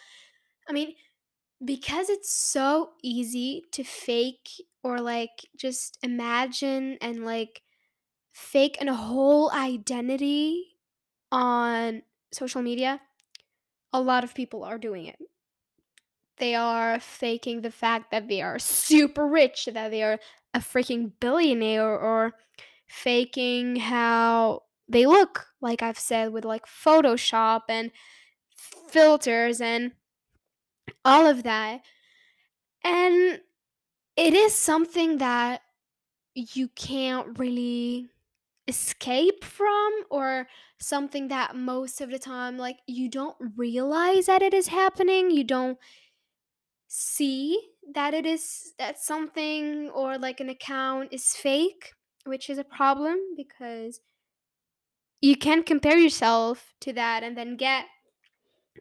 I 0.69 0.73
mean, 0.73 0.95
because 1.63 2.09
it's 2.09 2.31
so 2.33 2.93
easy 3.03 3.63
to 3.73 3.83
fake 3.83 4.49
or 4.83 4.99
like 5.01 5.45
just 5.57 5.99
imagine 6.03 6.97
and 7.01 7.25
like 7.25 7.63
fake 8.33 8.77
a 8.81 8.93
whole 8.95 9.51
identity 9.51 10.77
on 11.31 12.03
social 12.33 12.61
media, 12.61 13.01
a 13.93 14.01
lot 14.01 14.23
of 14.23 14.35
people 14.35 14.63
are 14.63 14.77
doing 14.77 15.05
it. 15.05 15.17
They 16.37 16.55
are 16.55 16.99
faking 16.99 17.61
the 17.61 17.71
fact 17.71 18.11
that 18.11 18.27
they 18.27 18.41
are 18.41 18.59
super 18.59 19.27
rich, 19.27 19.65
that 19.73 19.89
they 19.89 20.03
are 20.03 20.19
a 20.53 20.59
freaking 20.59 21.11
billionaire, 21.19 21.89
or 21.89 22.33
faking 22.87 23.77
how 23.77 24.63
they 24.87 25.05
look, 25.05 25.47
like 25.61 25.81
I've 25.81 25.99
said, 25.99 26.31
with 26.31 26.45
like 26.45 26.65
Photoshop 26.65 27.63
and 27.69 27.91
filters 28.55 29.59
and 29.59 29.91
all 31.03 31.25
of 31.27 31.43
that. 31.43 31.81
And 32.83 33.41
it 34.15 34.33
is 34.33 34.53
something 34.53 35.17
that 35.17 35.61
you 36.33 36.69
can't 36.69 37.37
really 37.37 38.09
escape 38.67 39.43
from, 39.43 40.03
or 40.09 40.47
something 40.79 41.29
that 41.29 41.55
most 41.55 41.99
of 42.01 42.11
the 42.11 42.19
time, 42.19 42.57
like, 42.57 42.77
you 42.85 43.09
don't 43.09 43.35
realize 43.55 44.27
that 44.27 44.41
it 44.41 44.53
is 44.53 44.67
happening. 44.67 45.31
You 45.31 45.43
don't 45.43 45.77
see 46.87 47.59
that 47.93 48.13
it 48.13 48.25
is 48.25 48.73
that 48.79 48.99
something 48.99 49.89
or 49.89 50.17
like 50.17 50.39
an 50.39 50.49
account 50.49 51.09
is 51.11 51.33
fake, 51.33 51.91
which 52.25 52.49
is 52.49 52.57
a 52.57 52.63
problem 52.63 53.17
because 53.35 54.01
you 55.21 55.35
can 55.35 55.63
compare 55.63 55.97
yourself 55.97 56.73
to 56.81 56.93
that 56.93 57.23
and 57.23 57.37
then 57.37 57.57
get 57.57 57.85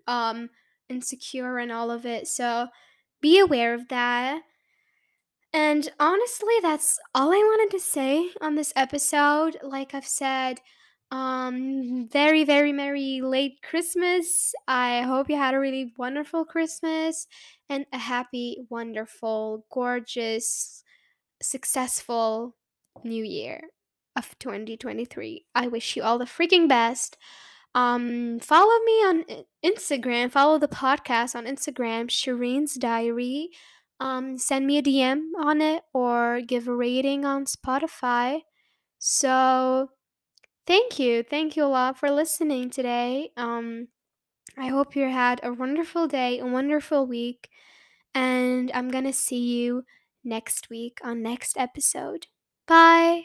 um 0.06 0.50
insecure 0.88 1.58
and 1.58 1.72
all 1.72 1.90
of 1.90 2.06
it. 2.06 2.26
So 2.26 2.68
be 3.20 3.38
aware 3.38 3.74
of 3.74 3.88
that. 3.88 4.42
And 5.52 5.88
honestly, 5.98 6.54
that's 6.60 6.98
all 7.14 7.32
I 7.32 7.38
wanted 7.38 7.74
to 7.76 7.82
say 7.82 8.30
on 8.40 8.56
this 8.56 8.72
episode. 8.76 9.56
Like 9.62 9.94
I've 9.94 10.06
said, 10.06 10.60
um 11.10 12.08
very 12.10 12.44
very 12.44 12.72
merry 12.72 13.20
late 13.22 13.62
Christmas. 13.62 14.54
I 14.66 15.02
hope 15.02 15.30
you 15.30 15.36
had 15.36 15.54
a 15.54 15.60
really 15.60 15.92
wonderful 15.96 16.44
Christmas 16.44 17.26
and 17.68 17.86
a 17.92 17.98
happy, 17.98 18.58
wonderful, 18.68 19.66
gorgeous, 19.70 20.82
successful 21.42 22.56
new 23.04 23.24
year 23.24 23.60
of 24.16 24.38
2023. 24.38 25.46
I 25.54 25.68
wish 25.68 25.96
you 25.96 26.02
all 26.02 26.18
the 26.18 26.24
freaking 26.24 26.68
best. 26.68 27.16
Um, 27.74 28.40
follow 28.40 28.78
me 28.84 28.92
on 29.04 29.24
Instagram. 29.64 30.30
Follow 30.32 30.58
the 30.58 30.68
podcast 30.68 31.34
on 31.34 31.44
Instagram, 31.44 32.10
Sherine's 32.10 32.74
Diary. 32.74 33.50
Um, 34.00 34.38
send 34.38 34.66
me 34.66 34.78
a 34.78 34.82
DM 34.82 35.32
on 35.38 35.60
it 35.60 35.82
or 35.92 36.40
give 36.40 36.68
a 36.68 36.74
rating 36.74 37.24
on 37.26 37.44
Spotify. 37.44 38.40
So, 38.98 39.90
thank 40.66 40.98
you, 40.98 41.22
thank 41.22 41.56
you 41.56 41.64
a 41.64 41.66
lot 41.68 41.98
for 41.98 42.10
listening 42.10 42.70
today. 42.70 43.32
Um, 43.36 43.88
I 44.58 44.68
hope 44.68 44.96
you 44.96 45.08
had 45.10 45.40
a 45.44 45.52
wonderful 45.54 46.08
day, 46.08 46.38
a 46.40 46.46
wonderful 46.46 47.06
week, 47.06 47.50
and 48.14 48.70
I'm 48.74 48.90
gonna 48.90 49.12
see 49.14 49.40
you 49.40 49.84
next 50.24 50.70
week 50.70 50.98
on 51.04 51.22
next 51.22 51.58
episode. 51.58 52.28
Bye. 52.66 53.24